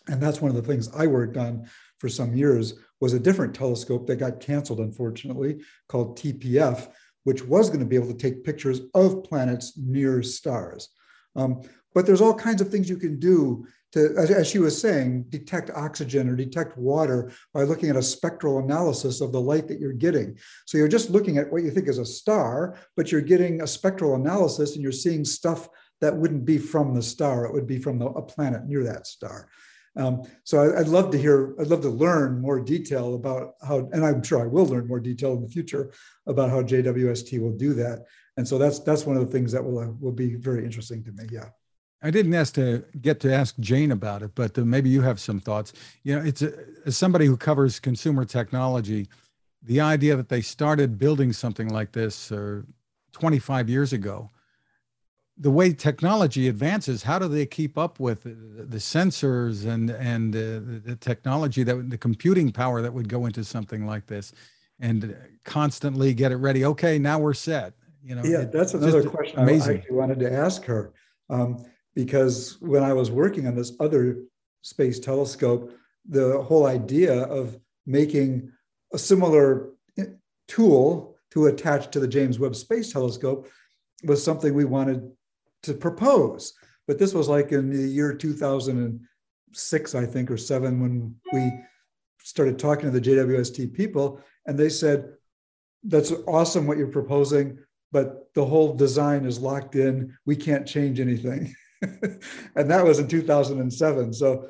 And 0.07 0.21
that's 0.21 0.41
one 0.41 0.49
of 0.49 0.55
the 0.55 0.67
things 0.67 0.89
I 0.95 1.07
worked 1.07 1.37
on 1.37 1.67
for 1.99 2.09
some 2.09 2.35
years 2.35 2.73
was 2.99 3.13
a 3.13 3.19
different 3.19 3.55
telescope 3.55 4.05
that 4.07 4.17
got 4.17 4.39
canceled, 4.39 4.79
unfortunately, 4.79 5.61
called 5.87 6.17
TPF, 6.17 6.89
which 7.23 7.43
was 7.43 7.69
going 7.69 7.79
to 7.79 7.85
be 7.85 7.95
able 7.95 8.07
to 8.07 8.17
take 8.17 8.43
pictures 8.43 8.81
of 8.93 9.23
planets 9.23 9.77
near 9.77 10.21
stars. 10.21 10.89
Um, 11.35 11.61
but 11.93 12.05
there's 12.05 12.21
all 12.21 12.33
kinds 12.33 12.61
of 12.61 12.69
things 12.69 12.89
you 12.89 12.97
can 12.97 13.19
do 13.19 13.65
to, 13.93 14.15
as 14.17 14.47
she 14.47 14.59
was 14.59 14.79
saying, 14.79 15.25
detect 15.29 15.69
oxygen 15.71 16.27
or 16.27 16.35
detect 16.35 16.77
water 16.77 17.31
by 17.53 17.63
looking 17.63 17.89
at 17.89 17.95
a 17.95 18.03
spectral 18.03 18.59
analysis 18.59 19.21
of 19.21 19.31
the 19.31 19.41
light 19.41 19.67
that 19.67 19.79
you're 19.79 19.93
getting. 19.93 20.37
So 20.65 20.77
you're 20.77 20.87
just 20.87 21.11
looking 21.11 21.37
at 21.37 21.51
what 21.51 21.63
you 21.63 21.71
think 21.71 21.87
is 21.87 21.99
a 21.99 22.05
star, 22.05 22.77
but 22.97 23.11
you're 23.11 23.21
getting 23.21 23.61
a 23.61 23.67
spectral 23.67 24.15
analysis 24.15 24.73
and 24.73 24.83
you're 24.83 24.91
seeing 24.91 25.23
stuff 25.23 25.69
that 26.01 26.15
wouldn't 26.15 26.43
be 26.43 26.57
from 26.57 26.93
the 26.93 27.01
star. 27.01 27.45
It 27.45 27.53
would 27.53 27.67
be 27.67 27.79
from 27.79 27.99
the, 27.99 28.07
a 28.07 28.21
planet 28.21 28.65
near 28.65 28.83
that 28.83 29.07
star. 29.07 29.47
Um, 29.95 30.23
so 30.43 30.59
I, 30.59 30.79
would 30.79 30.87
love 30.87 31.11
to 31.11 31.19
hear, 31.19 31.55
I'd 31.59 31.67
love 31.67 31.81
to 31.81 31.89
learn 31.89 32.41
more 32.41 32.59
detail 32.59 33.13
about 33.13 33.53
how, 33.65 33.89
and 33.93 34.03
I'm 34.03 34.23
sure 34.23 34.41
I 34.41 34.47
will 34.47 34.65
learn 34.65 34.87
more 34.87 34.99
detail 34.99 35.33
in 35.33 35.43
the 35.43 35.47
future 35.47 35.93
about 36.25 36.49
how 36.49 36.63
JWST 36.63 37.39
will 37.39 37.55
do 37.55 37.73
that. 37.75 38.05
And 38.37 38.47
so 38.47 38.57
that's 38.57 38.79
that's 38.79 39.05
one 39.05 39.15
of 39.15 39.23
the 39.23 39.31
things 39.31 39.51
that 39.51 39.63
will 39.63 39.77
uh, 39.77 39.91
will 39.99 40.11
be 40.11 40.33
very 40.33 40.65
interesting 40.65 41.03
to 41.03 41.11
me. 41.11 41.25
Yeah. 41.31 41.49
I 42.03 42.11
didn't 42.11 42.33
ask 42.33 42.53
to 42.55 42.83
get 43.01 43.21
to 43.21 43.33
ask 43.33 43.57
Jane 43.59 43.91
about 43.91 44.21
it, 44.21 44.31
but 44.35 44.57
uh, 44.57 44.61
maybe 44.61 44.89
you 44.89 45.01
have 45.01 45.21
some 45.21 45.39
thoughts. 45.39 45.71
You 46.03 46.17
know, 46.19 46.25
it's 46.25 46.41
a, 46.41 46.51
as 46.85 46.97
somebody 46.97 47.25
who 47.25 47.37
covers 47.37 47.79
consumer 47.79 48.25
technology, 48.25 49.07
the 49.61 49.79
idea 49.79 50.17
that 50.17 50.27
they 50.27 50.41
started 50.41 50.99
building 50.99 51.31
something 51.31 51.69
like 51.69 51.93
this 51.93 52.31
uh, 52.31 52.61
25 53.13 53.69
years 53.69 53.93
ago, 53.93 54.29
the 55.37 55.49
way 55.49 55.73
technology 55.73 56.49
advances, 56.49 57.03
how 57.03 57.17
do 57.17 57.29
they 57.29 57.45
keep 57.45 57.77
up 57.77 58.01
with 58.01 58.23
the, 58.23 58.65
the 58.65 58.77
sensors 58.77 59.65
and 59.65 59.89
and 59.89 60.35
uh, 60.35 60.85
the 60.85 60.97
technology 60.99 61.63
that 61.63 61.89
the 61.89 61.97
computing 61.97 62.51
power 62.51 62.81
that 62.81 62.93
would 62.93 63.07
go 63.07 63.25
into 63.25 63.43
something 63.43 63.87
like 63.87 64.05
this, 64.07 64.33
and 64.79 65.15
constantly 65.45 66.13
get 66.13 66.31
it 66.31 66.35
ready? 66.35 66.65
Okay, 66.65 66.99
now 66.99 67.17
we're 67.17 67.33
set. 67.33 67.73
You 68.03 68.15
know, 68.15 68.23
yeah, 68.23 68.43
that's 68.43 68.73
another 68.73 69.09
question 69.09 69.39
amazing. 69.39 69.83
I 69.89 69.93
wanted 69.93 70.19
to 70.19 70.31
ask 70.31 70.65
her. 70.65 70.91
Um, 71.29 71.65
because 71.95 72.57
when 72.59 72.83
I 72.83 72.93
was 72.93 73.11
working 73.11 73.47
on 73.47 73.55
this 73.55 73.73
other 73.79 74.17
space 74.61 74.99
telescope, 74.99 75.71
the 76.07 76.41
whole 76.41 76.65
idea 76.65 77.23
of 77.23 77.57
making 77.85 78.51
a 78.93 78.97
similar 78.97 79.69
eh, 79.97 80.05
tool 80.47 81.17
to 81.31 81.47
attach 81.47 81.91
to 81.91 81.99
the 81.99 82.07
James 82.07 82.39
Webb 82.39 82.55
Space 82.55 82.91
Telescope 82.91 83.49
was 84.03 84.23
something 84.23 84.53
we 84.53 84.65
wanted 84.65 85.11
to 85.63 85.73
propose. 85.73 86.53
But 86.87 86.99
this 86.99 87.13
was 87.13 87.29
like 87.29 87.51
in 87.51 87.69
the 87.69 87.87
year 87.87 88.13
2006, 88.13 89.95
I 89.95 90.05
think, 90.05 90.29
or 90.29 90.37
seven, 90.37 90.79
when 90.81 91.15
we 91.31 91.51
started 92.21 92.59
talking 92.59 92.91
to 92.91 92.99
the 92.99 93.01
JWST 93.01 93.73
people, 93.73 94.21
and 94.45 94.57
they 94.57 94.69
said, 94.69 95.13
"That's 95.83 96.11
awesome 96.27 96.67
what 96.67 96.77
you're 96.77 96.87
proposing, 96.87 97.57
but 97.91 98.33
the 98.33 98.45
whole 98.45 98.75
design 98.75 99.25
is 99.25 99.39
locked 99.39 99.75
in. 99.75 100.15
We 100.25 100.35
can't 100.35 100.67
change 100.67 100.99
anything." 100.99 101.55
and 102.55 102.69
that 102.69 102.83
was 102.83 102.99
in 102.99 103.07
2007. 103.07 104.13
So 104.13 104.49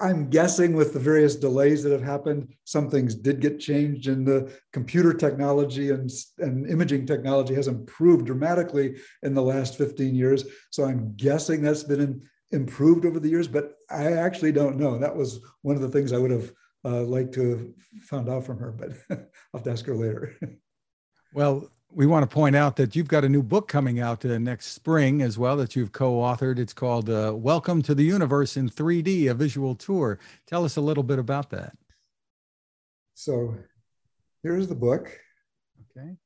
I'm 0.00 0.28
guessing 0.30 0.74
with 0.74 0.92
the 0.92 1.00
various 1.00 1.34
delays 1.34 1.82
that 1.82 1.92
have 1.92 2.02
happened, 2.02 2.54
some 2.64 2.88
things 2.88 3.14
did 3.14 3.40
get 3.40 3.58
changed, 3.58 4.06
and 4.06 4.26
the 4.26 4.52
computer 4.72 5.12
technology 5.12 5.90
and, 5.90 6.10
and 6.38 6.68
imaging 6.68 7.06
technology 7.06 7.54
has 7.54 7.68
improved 7.68 8.26
dramatically 8.26 8.96
in 9.22 9.34
the 9.34 9.42
last 9.42 9.76
15 9.76 10.14
years. 10.14 10.44
So 10.70 10.84
I'm 10.84 11.14
guessing 11.16 11.62
that's 11.62 11.82
been 11.82 12.00
in, 12.00 12.22
improved 12.52 13.06
over 13.06 13.18
the 13.18 13.28
years, 13.28 13.48
but 13.48 13.74
I 13.90 14.12
actually 14.12 14.52
don't 14.52 14.78
know. 14.78 14.98
That 14.98 15.16
was 15.16 15.40
one 15.62 15.76
of 15.76 15.82
the 15.82 15.90
things 15.90 16.12
I 16.12 16.18
would 16.18 16.30
have 16.30 16.52
uh, 16.84 17.02
liked 17.02 17.34
to 17.34 17.50
have 17.50 17.66
found 18.04 18.28
out 18.28 18.44
from 18.44 18.58
her, 18.58 18.70
but 18.70 18.92
I'll 19.10 19.18
have 19.54 19.64
to 19.64 19.70
ask 19.70 19.84
her 19.86 19.96
later. 19.96 20.36
well, 21.34 21.70
we 21.92 22.06
want 22.06 22.28
to 22.28 22.32
point 22.32 22.54
out 22.54 22.76
that 22.76 22.94
you've 22.94 23.08
got 23.08 23.24
a 23.24 23.28
new 23.28 23.42
book 23.42 23.66
coming 23.66 23.98
out 23.98 24.24
uh, 24.24 24.38
next 24.38 24.72
spring 24.72 25.22
as 25.22 25.38
well 25.38 25.56
that 25.56 25.74
you've 25.74 25.92
co-authored. 25.92 26.58
It's 26.58 26.72
called 26.72 27.08
uh, 27.08 27.32
"Welcome 27.34 27.82
to 27.82 27.94
the 27.94 28.04
Universe 28.04 28.56
in 28.56 28.68
3D: 28.68 29.30
A 29.30 29.34
Visual 29.34 29.74
Tour." 29.74 30.18
Tell 30.46 30.64
us 30.64 30.76
a 30.76 30.80
little 30.80 31.02
bit 31.02 31.18
about 31.18 31.50
that. 31.50 31.76
So, 33.14 33.54
here's 34.42 34.68
the 34.68 34.74
book. 34.74 35.10
Okay. 35.96 36.16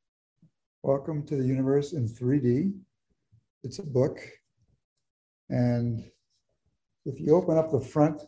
Welcome 0.83 1.25
to 1.27 1.37
the 1.37 1.47
Universe 1.47 1.93
in 1.93 2.09
3D. 2.09 2.73
It's 3.63 3.79
a 3.79 3.85
book, 3.85 4.19
and 5.49 6.05
if 7.07 7.21
you 7.21 7.37
open 7.37 7.57
up 7.57 7.71
the 7.71 7.81
front, 7.81 8.23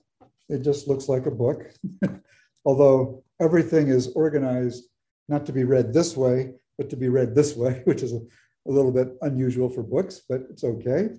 it 0.49 0.63
just 0.63 0.87
looks 0.87 1.09
like 1.09 1.27
a 1.27 1.33
book. 1.33 1.65
Although 2.65 3.25
everything 3.41 3.89
is 3.89 4.13
organized 4.15 4.85
not 5.29 5.45
to 5.47 5.53
be 5.53 5.65
read 5.65 5.93
this 5.93 6.17
way, 6.17 6.53
but 6.79 6.91
to 6.91 6.97
be 6.97 7.09
read 7.09 7.35
this 7.35 7.57
way, 7.57 7.83
which 7.85 8.03
is 8.03 8.13
a, 8.13 8.21
a 8.69 8.71
little 8.71 8.93
bit 8.93 9.17
unusual 9.23 9.69
for 9.69 9.83
books, 9.83 10.23
but 10.29 10.43
it's 10.51 10.65
okay. 10.65 11.11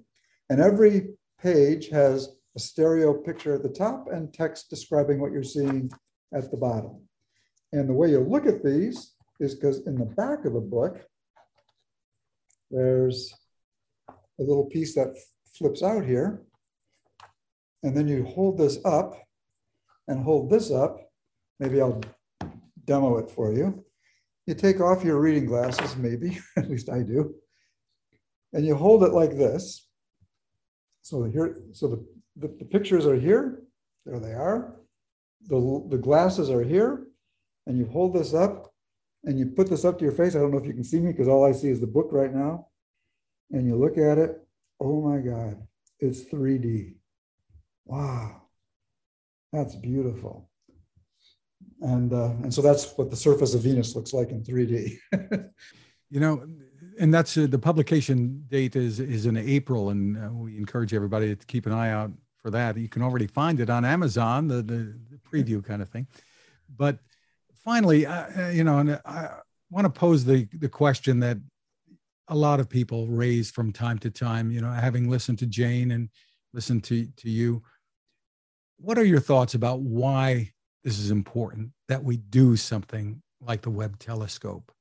And 0.50 0.60
every 0.60 1.10
page 1.42 1.90
has 1.90 2.30
a 2.56 2.60
stereo 2.60 3.14
picture 3.14 3.54
at 3.54 3.64
the 3.64 3.70
top 3.70 4.08
and 4.12 4.34
text 4.34 4.70
describing 4.70 5.20
what 5.20 5.32
you're 5.32 5.44
seeing 5.44 5.92
at 6.34 6.50
the 6.52 6.58
bottom. 6.58 7.02
And 7.74 7.90
the 7.90 7.94
way 7.94 8.12
you 8.12 8.20
look 8.20 8.46
at 8.46 8.64
these 8.64 9.14
is 9.40 9.56
because 9.56 9.86
in 9.86 9.96
the 9.96 10.06
back 10.06 10.46
of 10.46 10.54
the 10.54 10.62
book, 10.62 11.02
there's 12.72 13.34
a 14.10 14.44
little 14.44 14.66
piece 14.66 14.96
that 14.96 15.18
flips 15.58 15.84
out 15.84 16.06
here. 16.06 16.42
And 17.84 17.96
then 17.96 18.08
you 18.08 18.24
hold 18.24 18.58
this 18.58 18.80
up 18.84 19.22
and 20.08 20.24
hold 20.24 20.50
this 20.50 20.72
up. 20.72 21.00
Maybe 21.60 21.82
I'll 21.82 22.02
demo 22.86 23.18
it 23.18 23.30
for 23.30 23.54
you. 23.54 23.85
You 24.46 24.54
take 24.54 24.80
off 24.80 25.04
your 25.04 25.20
reading 25.20 25.46
glasses, 25.46 25.96
maybe, 25.96 26.40
at 26.58 26.70
least 26.70 26.90
I 26.90 27.02
do, 27.02 27.34
and 28.54 28.66
you 28.66 28.76
hold 28.76 29.04
it 29.04 29.12
like 29.12 29.32
this. 29.32 29.88
So 31.02 31.24
here, 31.24 31.58
so 31.72 31.88
the, 31.88 32.06
the, 32.36 32.56
the 32.60 32.66
pictures 32.66 33.06
are 33.06 33.16
here, 33.16 33.64
there 34.06 34.20
they 34.20 34.34
are. 34.34 34.76
The, 35.48 35.86
the 35.90 35.98
glasses 35.98 36.50
are 36.50 36.64
here, 36.64 37.08
and 37.68 37.78
you 37.78 37.86
hold 37.86 38.14
this 38.14 38.34
up 38.34 38.72
and 39.24 39.40
you 39.40 39.48
put 39.48 39.70
this 39.70 39.86
up 39.86 39.98
to 39.98 40.06
your 40.06 40.14
face. 40.14 40.36
I 40.36 40.40
don't 40.40 40.52
know 40.52 40.60
if 40.60 40.66
you 40.66 40.74
can 40.74 40.84
see 40.84 41.00
me 41.00 41.12
because 41.12 41.28
all 41.28 41.44
I 41.44 41.52
see 41.52 41.70
is 41.70 41.80
the 41.80 41.88
book 41.88 42.10
right 42.12 42.34
now. 42.34 42.68
And 43.52 43.66
you 43.66 43.76
look 43.76 43.98
at 43.98 44.18
it, 44.18 44.38
oh 44.80 45.02
my 45.02 45.18
God, 45.18 45.58
it's 46.00 46.26
3D. 46.26 46.96
Wow, 47.86 48.44
that's 49.52 49.76
beautiful 49.76 50.50
and 51.82 52.14
uh, 52.14 52.32
and 52.44 52.54
so 52.54 52.62
that's 52.62 52.94
what 52.98 53.10
the 53.10 53.16
surface 53.16 53.54
of 53.54 53.62
Venus 53.62 53.96
looks 53.96 54.14
like 54.14 54.30
in 54.30 54.44
3D. 54.44 54.98
you 56.10 56.20
know, 56.20 56.46
and 57.00 57.14
that's 57.14 57.38
uh, 57.38 57.48
the 57.50 57.60
publication 57.60 58.46
date 58.48 58.76
is 58.76 59.00
is 59.00 59.26
in 59.26 59.38
April, 59.38 59.90
and 59.90 60.18
uh, 60.18 60.30
we 60.32 60.58
encourage 60.58 60.94
everybody 60.94 61.36
to 61.36 61.46
keep 61.46 61.66
an 61.66 61.74
eye 61.74 61.92
out 61.92 62.12
for 62.42 62.50
that. 62.52 62.78
You 62.78 62.90
can 62.90 63.02
already 63.02 63.28
find 63.28 63.60
it 63.60 63.70
on 63.70 63.86
Amazon, 63.86 64.48
the 64.48 64.56
the, 64.56 64.96
the 65.10 65.18
preview 65.30 65.64
kind 65.64 65.82
of 65.82 65.90
thing. 65.90 66.08
But 66.76 67.00
finally, 67.64 68.06
uh, 68.06 68.50
you 68.50 68.64
know, 68.64 68.80
and 68.80 69.00
I 69.06 69.30
want 69.70 69.86
to 69.86 69.90
pose 69.90 70.24
the 70.26 70.48
the 70.54 70.70
question 70.70 71.20
that 71.22 71.38
a 72.30 72.36
lot 72.36 72.60
of 72.60 72.70
people 72.70 73.08
raise 73.08 73.52
from 73.52 73.72
time 73.72 74.00
to 74.00 74.10
time. 74.10 74.52
You 74.52 74.62
know, 74.62 74.72
having 74.72 75.10
listened 75.10 75.40
to 75.40 75.46
Jane 75.46 75.92
and 75.92 76.10
listened 76.54 76.84
to 76.86 77.06
to 77.06 77.30
you, 77.30 77.64
what 78.78 78.98
are 78.98 79.06
your 79.06 79.20
thoughts 79.20 79.54
about 79.54 79.82
why? 79.82 80.52
This 80.86 81.00
is 81.00 81.10
important 81.10 81.72
that 81.90 82.04
we 82.04 82.18
do 82.18 82.56
something 82.56 83.20
like 83.42 83.64
the 83.64 83.72
Webb 83.72 83.98
telescope. 83.98 84.72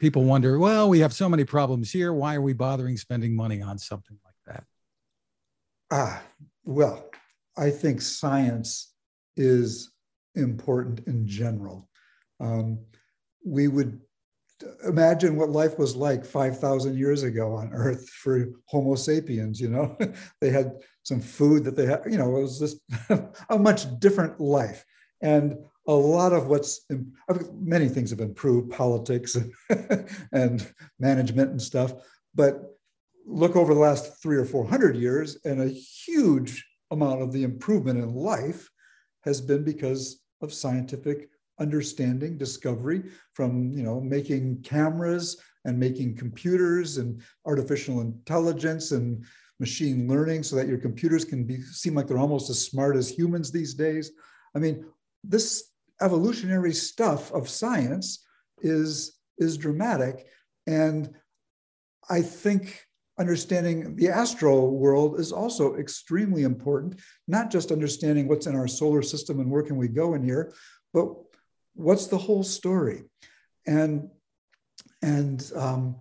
People 0.00 0.24
wonder, 0.24 0.58
well, 0.58 0.88
we 0.88 0.98
have 0.98 1.12
so 1.12 1.28
many 1.28 1.44
problems 1.44 1.92
here. 1.92 2.12
Why 2.12 2.34
are 2.34 2.42
we 2.42 2.52
bothering 2.52 2.96
spending 2.96 3.36
money 3.36 3.62
on 3.62 3.78
something 3.78 4.18
like 4.24 4.34
that? 4.46 4.64
Ah, 5.92 6.22
well, 6.64 7.08
I 7.56 7.70
think 7.70 8.02
science 8.02 8.94
is 9.36 9.92
important 10.34 11.06
in 11.06 11.24
general. 11.28 11.88
Um, 12.40 12.80
we 13.46 13.68
would 13.68 14.00
imagine 14.88 15.36
what 15.36 15.50
life 15.50 15.78
was 15.78 15.94
like 15.94 16.24
5,000 16.24 16.98
years 16.98 17.22
ago 17.22 17.54
on 17.54 17.70
Earth 17.72 18.08
for 18.08 18.48
Homo 18.66 18.96
sapiens. 18.96 19.60
You 19.60 19.68
know, 19.68 19.96
they 20.40 20.50
had 20.50 20.80
some 21.04 21.20
food 21.20 21.62
that 21.62 21.76
they 21.76 21.86
had, 21.86 22.02
you 22.10 22.18
know, 22.18 22.36
it 22.36 22.42
was 22.42 22.58
just 22.58 22.78
a 23.50 23.58
much 23.58 23.86
different 24.00 24.40
life. 24.40 24.84
And 25.22 25.56
a 25.88 25.92
lot 25.92 26.32
of 26.32 26.46
what's 26.46 26.86
many 27.54 27.88
things 27.88 28.10
have 28.10 28.20
improved, 28.20 28.70
politics 28.70 29.36
and, 30.32 30.72
management 30.98 31.50
and 31.50 31.60
stuff. 31.60 31.92
But 32.34 32.62
look 33.26 33.56
over 33.56 33.74
the 33.74 33.80
last 33.80 34.22
three 34.22 34.36
or 34.36 34.44
four 34.44 34.66
hundred 34.66 34.96
years, 34.96 35.38
and 35.44 35.60
a 35.60 35.68
huge 35.68 36.64
amount 36.90 37.22
of 37.22 37.32
the 37.32 37.42
improvement 37.42 37.98
in 37.98 38.14
life 38.14 38.68
has 39.22 39.40
been 39.40 39.64
because 39.64 40.20
of 40.40 40.52
scientific 40.52 41.28
understanding, 41.58 42.36
discovery, 42.38 43.02
from 43.34 43.72
you 43.72 43.82
know 43.82 44.00
making 44.00 44.62
cameras 44.62 45.40
and 45.64 45.78
making 45.78 46.16
computers 46.16 46.98
and 46.98 47.22
artificial 47.46 48.00
intelligence 48.00 48.92
and 48.92 49.24
machine 49.60 50.08
learning, 50.08 50.42
so 50.42 50.56
that 50.56 50.68
your 50.68 50.78
computers 50.78 51.24
can 51.24 51.44
be 51.44 51.60
seem 51.62 51.94
like 51.94 52.06
they're 52.06 52.18
almost 52.18 52.50
as 52.50 52.64
smart 52.64 52.96
as 52.96 53.08
humans 53.08 53.50
these 53.50 53.74
days. 53.74 54.12
I 54.54 54.58
mean, 54.58 54.84
this 55.24 55.70
evolutionary 56.00 56.72
stuff 56.72 57.32
of 57.32 57.48
science 57.48 58.24
is, 58.60 59.18
is 59.38 59.56
dramatic. 59.56 60.26
And 60.66 61.14
I 62.08 62.22
think 62.22 62.84
understanding 63.18 63.94
the 63.96 64.08
astral 64.08 64.76
world 64.76 65.20
is 65.20 65.32
also 65.32 65.76
extremely 65.76 66.42
important, 66.42 67.00
not 67.28 67.50
just 67.50 67.70
understanding 67.70 68.26
what's 68.26 68.46
in 68.46 68.56
our 68.56 68.68
solar 68.68 69.02
system 69.02 69.40
and 69.40 69.50
where 69.50 69.62
can 69.62 69.76
we 69.76 69.88
go 69.88 70.14
in 70.14 70.24
here, 70.24 70.52
but 70.92 71.08
what's 71.74 72.06
the 72.06 72.18
whole 72.18 72.42
story? 72.42 73.04
And, 73.66 74.08
and 75.02 75.50
um, 75.54 76.00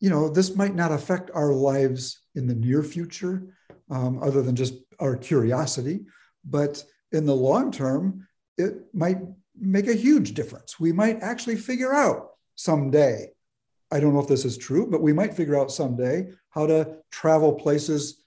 you 0.00 0.10
know, 0.10 0.28
this 0.28 0.56
might 0.56 0.74
not 0.74 0.92
affect 0.92 1.30
our 1.34 1.52
lives 1.52 2.22
in 2.34 2.46
the 2.46 2.54
near 2.54 2.82
future, 2.82 3.54
um, 3.90 4.22
other 4.22 4.42
than 4.42 4.56
just 4.56 4.74
our 4.98 5.16
curiosity, 5.16 6.06
but 6.44 6.82
in 7.12 7.26
the 7.26 7.34
long 7.34 7.70
term, 7.70 8.26
it 8.62 8.76
might 8.94 9.18
make 9.58 9.88
a 9.88 9.94
huge 9.94 10.34
difference. 10.34 10.80
We 10.80 10.92
might 10.92 11.22
actually 11.22 11.56
figure 11.56 11.92
out 11.92 12.30
someday, 12.54 13.30
I 13.90 14.00
don't 14.00 14.14
know 14.14 14.20
if 14.20 14.28
this 14.28 14.44
is 14.44 14.56
true, 14.56 14.86
but 14.86 15.02
we 15.02 15.12
might 15.12 15.34
figure 15.34 15.58
out 15.58 15.70
someday 15.70 16.32
how 16.50 16.66
to 16.66 16.96
travel 17.10 17.52
places 17.52 18.22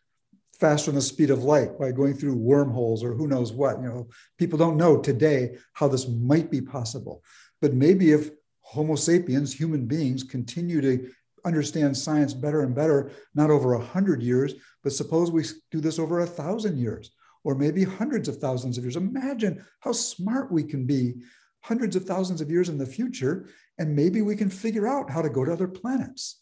faster 0.59 0.91
than 0.91 0.95
the 0.95 1.01
speed 1.01 1.31
of 1.31 1.43
light 1.43 1.77
by 1.79 1.91
going 1.91 2.13
through 2.13 2.35
wormholes 2.35 3.03
or 3.03 3.13
who 3.13 3.27
knows 3.27 3.51
what. 3.51 3.81
You 3.81 3.87
know, 3.87 4.07
people 4.37 4.57
don't 4.57 4.77
know 4.77 4.99
today 4.99 5.57
how 5.73 5.87
this 5.87 6.07
might 6.07 6.49
be 6.49 6.61
possible. 6.61 7.23
But 7.61 7.73
maybe 7.73 8.11
if 8.11 8.29
Homo 8.61 8.95
sapiens, 8.95 9.53
human 9.53 9.85
beings, 9.85 10.23
continue 10.23 10.81
to 10.81 11.09
understand 11.43 11.95
science 11.95 12.33
better 12.33 12.61
and 12.61 12.73
better, 12.73 13.11
not 13.35 13.51
over 13.51 13.73
a 13.73 13.83
hundred 13.83 14.23
years, 14.23 14.53
but 14.83 14.93
suppose 14.93 15.29
we 15.29 15.43
do 15.71 15.79
this 15.79 15.99
over 15.99 16.21
a 16.21 16.25
thousand 16.25 16.77
years 16.77 17.11
or 17.45 17.55
maybe 17.55 17.83
hundreds 17.83 18.27
of 18.27 18.37
thousands 18.37 18.77
of 18.77 18.83
years. 18.83 18.97
Imagine 18.97 19.63
how 19.79 19.93
smart 19.93 20.51
we 20.51 20.63
can 20.63 20.85
be 20.85 21.13
hundreds 21.61 21.95
of 21.95 22.03
thousands 22.03 22.41
of 22.41 22.51
years 22.51 22.67
in 22.67 22.77
the 22.77 22.85
future, 22.85 23.47
and 23.77 23.95
maybe 23.95 24.21
we 24.21 24.35
can 24.35 24.49
figure 24.49 24.87
out 24.87 25.09
how 25.09 25.21
to 25.21 25.29
go 25.29 25.45
to 25.45 25.53
other 25.53 25.67
planets. 25.67 26.41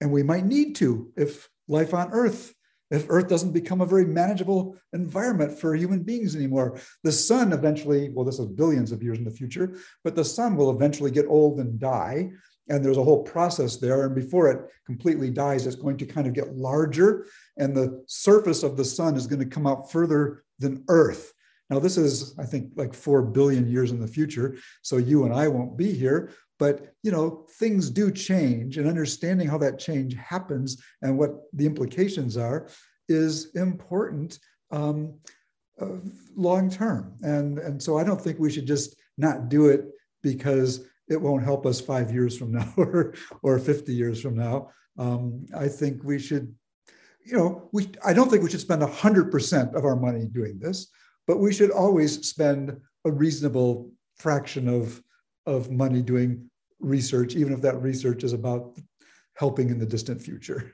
And 0.00 0.12
we 0.12 0.22
might 0.22 0.44
need 0.44 0.76
to 0.76 1.12
if 1.16 1.48
life 1.66 1.94
on 1.94 2.12
Earth, 2.12 2.54
if 2.90 3.06
Earth 3.08 3.28
doesn't 3.28 3.52
become 3.52 3.80
a 3.80 3.86
very 3.86 4.04
manageable 4.04 4.76
environment 4.92 5.58
for 5.58 5.74
human 5.74 6.02
beings 6.02 6.36
anymore. 6.36 6.78
The 7.04 7.12
sun 7.12 7.52
eventually, 7.52 8.10
well, 8.10 8.26
this 8.26 8.38
is 8.38 8.46
billions 8.46 8.92
of 8.92 9.02
years 9.02 9.18
in 9.18 9.24
the 9.24 9.30
future, 9.30 9.78
but 10.04 10.14
the 10.14 10.24
sun 10.24 10.56
will 10.56 10.70
eventually 10.70 11.10
get 11.10 11.26
old 11.26 11.58
and 11.58 11.78
die 11.78 12.32
and 12.68 12.84
there's 12.84 12.96
a 12.96 13.04
whole 13.04 13.22
process 13.22 13.76
there. 13.76 14.06
And 14.06 14.14
before 14.14 14.50
it 14.50 14.70
completely 14.86 15.30
dies, 15.30 15.66
it's 15.66 15.76
going 15.76 15.96
to 15.98 16.06
kind 16.06 16.26
of 16.26 16.32
get 16.32 16.56
larger, 16.56 17.26
and 17.56 17.74
the 17.74 18.04
surface 18.06 18.62
of 18.62 18.76
the 18.76 18.84
sun 18.84 19.16
is 19.16 19.26
going 19.26 19.40
to 19.40 19.46
come 19.46 19.66
out 19.66 19.90
further 19.90 20.44
than 20.58 20.84
Earth. 20.88 21.32
Now, 21.70 21.78
this 21.78 21.96
is, 21.96 22.38
I 22.38 22.44
think, 22.44 22.72
like 22.76 22.92
4 22.92 23.22
billion 23.22 23.66
years 23.66 23.92
in 23.92 24.00
the 24.00 24.06
future. 24.06 24.56
So 24.82 24.98
you 24.98 25.24
and 25.24 25.34
I 25.34 25.48
won't 25.48 25.76
be 25.76 25.92
here. 25.92 26.32
But, 26.58 26.94
you 27.02 27.10
know, 27.10 27.46
things 27.58 27.90
do 27.90 28.10
change, 28.10 28.78
and 28.78 28.86
understanding 28.86 29.48
how 29.48 29.58
that 29.58 29.78
change 29.78 30.14
happens 30.14 30.80
and 31.00 31.18
what 31.18 31.32
the 31.52 31.66
implications 31.66 32.36
are 32.36 32.68
is 33.08 33.50
important 33.54 34.38
um, 34.70 35.14
uh, 35.80 35.96
long 36.36 36.70
term. 36.70 37.14
And, 37.22 37.58
and 37.58 37.82
so 37.82 37.98
I 37.98 38.04
don't 38.04 38.20
think 38.20 38.38
we 38.38 38.50
should 38.50 38.66
just 38.66 38.96
not 39.18 39.48
do 39.48 39.68
it 39.68 39.86
because 40.22 40.86
it 41.08 41.20
won't 41.20 41.42
help 41.42 41.66
us 41.66 41.80
five 41.80 42.12
years 42.12 42.36
from 42.36 42.52
now 42.52 42.72
or, 42.76 43.14
or 43.42 43.58
50 43.58 43.92
years 43.92 44.20
from 44.20 44.36
now. 44.36 44.70
Um, 44.98 45.46
I 45.56 45.68
think 45.68 46.04
we 46.04 46.18
should, 46.18 46.54
you 47.24 47.36
know, 47.36 47.68
we, 47.72 47.88
I 48.04 48.12
don't 48.12 48.30
think 48.30 48.42
we 48.42 48.50
should 48.50 48.60
spend 48.60 48.82
100% 48.82 49.74
of 49.74 49.84
our 49.84 49.96
money 49.96 50.26
doing 50.26 50.58
this, 50.58 50.88
but 51.26 51.38
we 51.38 51.52
should 51.52 51.70
always 51.70 52.26
spend 52.26 52.76
a 53.04 53.10
reasonable 53.10 53.90
fraction 54.16 54.68
of, 54.68 55.02
of 55.46 55.70
money 55.70 56.02
doing 56.02 56.50
research, 56.80 57.34
even 57.36 57.52
if 57.52 57.60
that 57.62 57.80
research 57.80 58.24
is 58.24 58.32
about 58.32 58.76
helping 59.34 59.70
in 59.70 59.78
the 59.78 59.86
distant 59.86 60.20
future. 60.20 60.72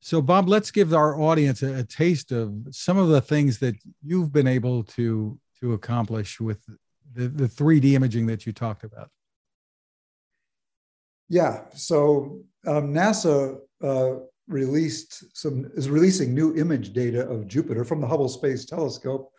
So, 0.00 0.22
Bob, 0.22 0.48
let's 0.48 0.70
give 0.70 0.94
our 0.94 1.20
audience 1.20 1.60
a, 1.62 1.78
a, 1.78 1.82
taste 1.82 2.30
of 2.30 2.54
some 2.70 2.98
of 2.98 3.08
the 3.08 3.20
things 3.20 3.58
that 3.58 3.74
you've 4.00 4.32
been 4.32 4.46
able 4.46 4.84
to 4.84 5.36
to 5.58 5.72
accomplish 5.72 6.38
with 6.38 6.64
the, 7.14 7.26
the 7.26 7.48
3D 7.48 7.94
imaging 7.94 8.26
that 8.26 8.46
you 8.46 8.52
talked 8.52 8.84
about. 8.84 9.10
Yeah. 11.28 11.62
So 11.74 12.42
um, 12.66 12.94
NASA 12.94 13.58
uh, 13.82 14.14
released 14.48 15.36
some 15.36 15.70
is 15.74 15.90
releasing 15.90 16.34
new 16.34 16.56
image 16.56 16.92
data 16.92 17.26
of 17.28 17.46
Jupiter 17.46 17.84
from 17.84 18.00
the 18.00 18.06
Hubble 18.06 18.28
Space 18.28 18.64
Telescope. 18.64 19.30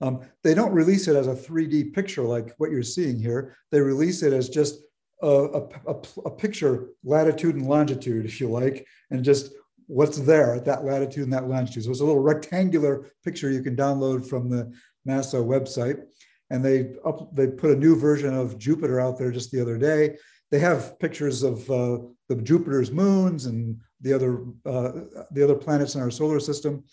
Um, 0.00 0.20
they 0.42 0.54
don't 0.54 0.72
release 0.72 1.08
it 1.08 1.16
as 1.16 1.28
a 1.28 1.34
3D 1.34 1.92
picture 1.92 2.22
like 2.22 2.54
what 2.58 2.70
you're 2.70 2.82
seeing 2.82 3.18
here. 3.18 3.56
They 3.70 3.80
release 3.80 4.22
it 4.22 4.32
as 4.32 4.48
just 4.48 4.80
a, 5.22 5.28
a, 5.28 5.68
a, 5.86 5.96
a 6.26 6.30
picture, 6.30 6.88
latitude 7.04 7.54
and 7.54 7.66
longitude, 7.66 8.26
if 8.26 8.40
you 8.40 8.48
like, 8.48 8.86
and 9.10 9.24
just 9.24 9.52
what's 9.86 10.18
there 10.18 10.54
at 10.54 10.64
that 10.64 10.84
latitude 10.84 11.24
and 11.24 11.32
that 11.32 11.48
longitude. 11.48 11.84
So 11.84 11.90
it's 11.90 12.00
a 12.00 12.04
little 12.04 12.22
rectangular 12.22 13.10
picture 13.24 13.50
you 13.50 13.62
can 13.62 13.76
download 13.76 14.28
from 14.28 14.50
the 14.50 14.72
NASA 15.06 15.44
website. 15.44 16.02
And 16.50 16.64
they 16.64 16.92
up, 17.04 17.34
they 17.34 17.46
put 17.46 17.70
a 17.70 17.76
new 17.76 17.96
version 17.96 18.34
of 18.34 18.58
Jupiter 18.58 19.00
out 19.00 19.18
there 19.18 19.30
just 19.30 19.52
the 19.52 19.60
other 19.60 19.78
day 19.78 20.16
they 20.52 20.58
have 20.58 20.98
pictures 21.00 21.42
of 21.42 21.68
uh, 21.70 21.98
the 22.28 22.36
Jupiter's 22.36 22.92
moons 22.92 23.46
and 23.46 23.80
the 24.02 24.12
other 24.12 24.44
uh, 24.66 24.92
the 25.30 25.42
other 25.42 25.54
planets 25.54 25.94
in 25.94 26.00
our 26.00 26.10
solar 26.10 26.40
system, 26.40 26.84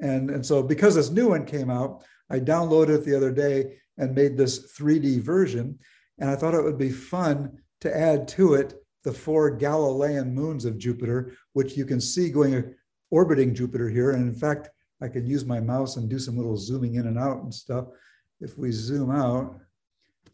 and 0.00 0.30
and 0.30 0.44
so 0.44 0.62
because 0.62 0.94
this 0.94 1.10
new 1.10 1.28
one 1.28 1.44
came 1.44 1.70
out, 1.70 2.04
I 2.30 2.38
downloaded 2.38 2.96
it 2.96 3.04
the 3.04 3.16
other 3.16 3.32
day 3.32 3.78
and 3.98 4.14
made 4.14 4.36
this 4.36 4.72
3D 4.78 5.20
version, 5.20 5.78
and 6.18 6.30
I 6.30 6.36
thought 6.36 6.54
it 6.54 6.62
would 6.62 6.78
be 6.78 6.90
fun 6.90 7.58
to 7.80 7.96
add 7.96 8.28
to 8.28 8.54
it 8.54 8.74
the 9.04 9.12
four 9.12 9.50
Galilean 9.50 10.34
moons 10.34 10.64
of 10.64 10.78
Jupiter, 10.78 11.32
which 11.54 11.76
you 11.76 11.84
can 11.84 12.00
see 12.00 12.30
going 12.30 12.74
orbiting 13.10 13.54
Jupiter 13.54 13.88
here, 13.88 14.12
and 14.12 14.28
in 14.28 14.34
fact, 14.34 14.68
I 15.02 15.08
can 15.08 15.26
use 15.26 15.44
my 15.44 15.60
mouse 15.60 15.96
and 15.96 16.08
do 16.08 16.18
some 16.18 16.36
little 16.36 16.56
zooming 16.56 16.96
in 16.96 17.06
and 17.06 17.18
out 17.18 17.42
and 17.42 17.52
stuff. 17.52 17.86
If 18.40 18.58
we 18.58 18.70
zoom 18.70 19.10
out, 19.10 19.58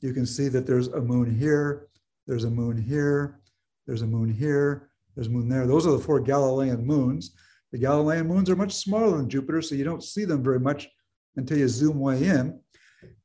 you 0.01 0.13
can 0.13 0.27
see 0.27 0.49
that 0.49 0.67
there's 0.67 0.89
a 0.89 1.01
moon 1.01 1.35
here, 1.35 1.89
there's 2.27 2.45
a 2.45 2.51
moon 2.51 2.77
here. 2.77 3.41
There's 3.87 4.03
a 4.03 4.07
moon 4.07 4.33
here. 4.33 4.91
There's 5.17 5.29
a 5.29 5.31
moon 5.31 5.49
there. 5.49 5.67
Those 5.67 5.87
are 5.87 5.93
the 5.93 5.99
four 5.99 6.21
Galilean 6.21 6.87
moons. 6.87 7.35
The 7.73 7.79
Galilean 7.79 8.29
moons 8.29 8.51
are 8.51 8.57
much 8.57 8.75
smaller 8.75 9.17
than 9.17 9.29
Jupiter, 9.29 9.63
so 9.63 9.75
you 9.75 9.85
don't 9.85 10.05
see 10.05 10.25
them 10.25 10.45
very 10.45 10.61
much 10.61 10.89
until 11.37 11.59
you 11.59 11.69
zoom 11.69 11.99
way 11.99 12.25
in. 12.25 12.61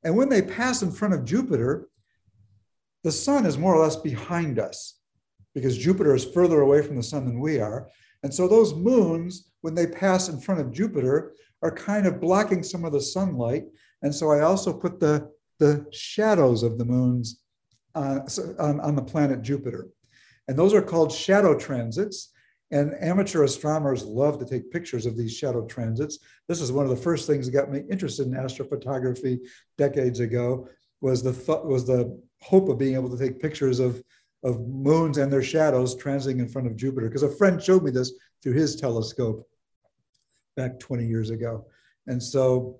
And 0.04 0.16
when 0.16 0.30
they 0.30 0.42
pass 0.42 0.82
in 0.82 0.92
front 0.92 1.14
of 1.14 1.26
Jupiter, 1.26 1.90
the 3.04 3.12
sun 3.12 3.46
is 3.46 3.58
more 3.58 3.76
or 3.76 3.84
less 3.84 3.96
behind 3.96 4.58
us 4.58 5.00
because 5.54 5.78
Jupiter 5.78 6.16
is 6.16 6.26
further 6.26 6.62
away 6.62 6.82
from 6.82 6.96
the 6.96 7.04
sun 7.04 7.26
than 7.26 7.40
we 7.40 7.60
are. 7.60 7.90
And 8.24 8.34
so 8.34 8.48
those 8.48 8.74
moons, 8.74 9.52
when 9.62 9.76
they 9.76 9.88
pass 9.88 10.30
in 10.30 10.40
front 10.40 10.62
of 10.62 10.72
Jupiter, 10.72 11.34
are 11.62 11.72
kind 11.72 12.08
of 12.08 12.22
blocking 12.22 12.64
some 12.64 12.86
of 12.86 12.94
the 12.94 13.02
sunlight. 13.02 13.66
And 14.02 14.14
so 14.14 14.32
I 14.32 14.42
also 14.42 14.74
put 14.74 15.00
the, 15.00 15.30
the 15.60 15.86
shadows 15.92 16.64
of 16.64 16.78
the 16.78 16.86
moons 16.86 17.42
uh, 17.96 18.20
on, 18.60 18.80
on 18.80 18.96
the 18.96 19.02
planet 19.02 19.42
Jupiter. 19.42 19.90
And 20.52 20.60
those 20.60 20.74
are 20.74 20.82
called 20.82 21.14
shadow 21.14 21.58
transits. 21.58 22.34
And 22.72 22.94
amateur 23.00 23.44
astronomers 23.44 24.04
love 24.04 24.38
to 24.40 24.46
take 24.46 24.70
pictures 24.70 25.06
of 25.06 25.16
these 25.16 25.34
shadow 25.34 25.66
transits. 25.66 26.20
This 26.50 26.60
is 26.60 26.74
one 26.74 26.84
of 26.84 26.90
the 26.90 26.98
first 26.98 27.26
things 27.26 27.46
that 27.46 27.54
got 27.54 27.72
me 27.72 27.84
interested 27.90 28.28
in 28.28 28.34
astrophotography 28.34 29.40
decades 29.78 30.20
ago 30.20 30.68
was 31.00 31.24
the 31.24 31.32
th- 31.32 31.64
was 31.64 31.88
the 31.88 32.22
hope 32.42 32.68
of 32.68 32.78
being 32.78 32.96
able 32.96 33.10
to 33.10 33.18
take 33.18 33.40
pictures 33.40 33.80
of, 33.80 34.04
of 34.44 34.60
moons 34.68 35.18
and 35.18 35.32
their 35.32 35.42
shadows 35.42 35.96
transiting 35.96 36.40
in 36.40 36.50
front 36.50 36.68
of 36.68 36.76
Jupiter. 36.76 37.08
Because 37.08 37.24
a 37.24 37.38
friend 37.38 37.64
showed 37.64 37.84
me 37.84 37.92
this 37.92 38.12
through 38.44 38.54
his 38.54 38.76
telescope 38.76 39.48
back 40.58 40.80
20 40.80 41.06
years 41.06 41.30
ago. 41.30 41.66
And 42.08 42.22
so 42.22 42.78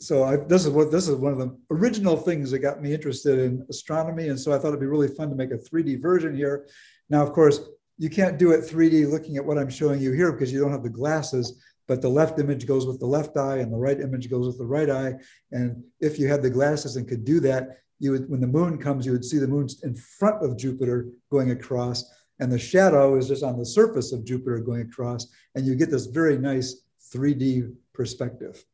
so 0.00 0.24
I, 0.24 0.36
this 0.36 0.64
is 0.64 0.70
what 0.70 0.90
this 0.90 1.08
is 1.08 1.14
one 1.14 1.32
of 1.32 1.38
the 1.38 1.56
original 1.70 2.16
things 2.16 2.50
that 2.50 2.58
got 2.58 2.82
me 2.82 2.92
interested 2.92 3.38
in 3.38 3.64
astronomy, 3.70 4.28
and 4.28 4.38
so 4.38 4.52
I 4.52 4.58
thought 4.58 4.68
it'd 4.68 4.80
be 4.80 4.86
really 4.86 5.08
fun 5.08 5.30
to 5.30 5.36
make 5.36 5.52
a 5.52 5.56
3D 5.56 6.02
version 6.02 6.34
here. 6.34 6.66
Now, 7.10 7.22
of 7.22 7.32
course, 7.32 7.60
you 7.98 8.10
can't 8.10 8.38
do 8.38 8.52
it 8.52 8.64
3D 8.64 9.10
looking 9.10 9.36
at 9.36 9.44
what 9.44 9.58
I'm 9.58 9.70
showing 9.70 10.00
you 10.00 10.12
here 10.12 10.32
because 10.32 10.52
you 10.52 10.60
don't 10.60 10.72
have 10.72 10.82
the 10.82 10.88
glasses. 10.88 11.60
But 11.86 12.00
the 12.00 12.08
left 12.08 12.38
image 12.38 12.66
goes 12.66 12.86
with 12.86 12.98
the 12.98 13.06
left 13.06 13.36
eye, 13.36 13.58
and 13.58 13.70
the 13.70 13.76
right 13.76 14.00
image 14.00 14.30
goes 14.30 14.46
with 14.46 14.56
the 14.56 14.64
right 14.66 14.88
eye. 14.88 15.14
And 15.52 15.84
if 16.00 16.18
you 16.18 16.28
had 16.28 16.42
the 16.42 16.48
glasses 16.48 16.96
and 16.96 17.06
could 17.06 17.24
do 17.24 17.40
that, 17.40 17.78
you 17.98 18.12
would, 18.12 18.28
when 18.30 18.40
the 18.40 18.46
moon 18.46 18.78
comes, 18.78 19.04
you 19.04 19.12
would 19.12 19.24
see 19.24 19.38
the 19.38 19.46
moon 19.46 19.68
in 19.82 19.94
front 19.94 20.42
of 20.42 20.56
Jupiter 20.56 21.08
going 21.30 21.50
across, 21.50 22.10
and 22.40 22.50
the 22.50 22.58
shadow 22.58 23.16
is 23.16 23.28
just 23.28 23.42
on 23.42 23.58
the 23.58 23.66
surface 23.66 24.12
of 24.12 24.24
Jupiter 24.24 24.58
going 24.58 24.82
across, 24.82 25.26
and 25.54 25.66
you 25.66 25.74
get 25.74 25.90
this 25.90 26.06
very 26.06 26.38
nice 26.38 26.82
3D 27.14 27.72
perspective. 27.92 28.64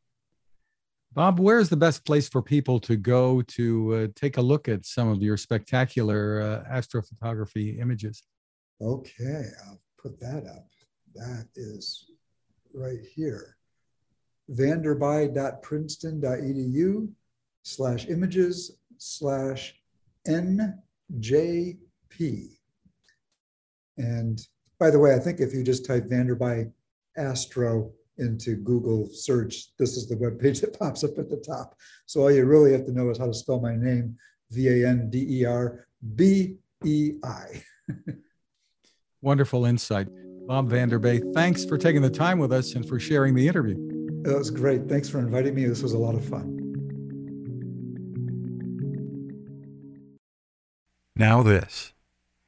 Bob, 1.13 1.39
where 1.39 1.59
is 1.59 1.67
the 1.67 1.75
best 1.75 2.05
place 2.05 2.29
for 2.29 2.41
people 2.41 2.79
to 2.79 2.95
go 2.95 3.41
to 3.41 3.95
uh, 3.95 4.07
take 4.15 4.37
a 4.37 4.41
look 4.41 4.69
at 4.69 4.85
some 4.85 5.09
of 5.09 5.21
your 5.21 5.35
spectacular 5.35 6.41
uh, 6.41 6.63
astrophotography 6.73 7.81
images? 7.81 8.23
Okay, 8.81 9.43
I'll 9.67 9.81
put 10.01 10.17
that 10.21 10.47
up. 10.47 10.69
That 11.13 11.49
is 11.55 12.11
right 12.73 13.01
here. 13.13 13.57
vanderbei.princeton.edu 14.49 17.09
slash 17.63 18.07
images 18.07 18.77
slash 18.97 19.75
NJP. 20.27 21.77
And 23.97 24.47
by 24.79 24.89
the 24.89 24.99
way, 24.99 25.13
I 25.13 25.19
think 25.19 25.41
if 25.41 25.53
you 25.53 25.63
just 25.63 25.85
type 25.85 26.05
Vanderbei 26.05 26.71
Astro 27.17 27.91
into 28.21 28.55
Google 28.55 29.09
search, 29.11 29.75
this 29.77 29.97
is 29.97 30.07
the 30.07 30.15
web 30.17 30.39
page 30.39 30.61
that 30.61 30.79
pops 30.79 31.03
up 31.03 31.17
at 31.17 31.29
the 31.29 31.37
top. 31.37 31.75
So 32.05 32.21
all 32.21 32.31
you 32.31 32.45
really 32.45 32.71
have 32.71 32.85
to 32.85 32.93
know 32.93 33.09
is 33.09 33.17
how 33.17 33.25
to 33.25 33.33
spell 33.33 33.59
my 33.59 33.75
name, 33.75 34.15
V-A-N-D-E-R-B-E-I. 34.51 35.03
Wonderful 39.21 39.65
insight. 39.65 40.07
Bob 40.47 40.69
Vanderbei, 40.69 41.33
thanks 41.33 41.65
for 41.65 41.77
taking 41.77 42.01
the 42.01 42.09
time 42.09 42.39
with 42.39 42.51
us 42.51 42.73
and 42.75 42.87
for 42.87 42.99
sharing 42.99 43.35
the 43.35 43.47
interview. 43.47 43.75
That 44.23 44.37
was 44.37 44.49
great. 44.49 44.87
Thanks 44.87 45.09
for 45.09 45.19
inviting 45.19 45.55
me. 45.55 45.65
This 45.65 45.83
was 45.83 45.93
a 45.93 45.97
lot 45.97 46.15
of 46.15 46.23
fun. 46.25 46.57
Now, 51.15 51.43
this. 51.43 51.93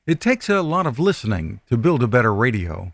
It 0.05 0.19
takes 0.19 0.49
a 0.49 0.61
lot 0.61 0.87
of 0.87 0.99
listening 0.99 1.61
to 1.69 1.77
build 1.77 2.03
a 2.03 2.07
better 2.07 2.33
radio. 2.33 2.93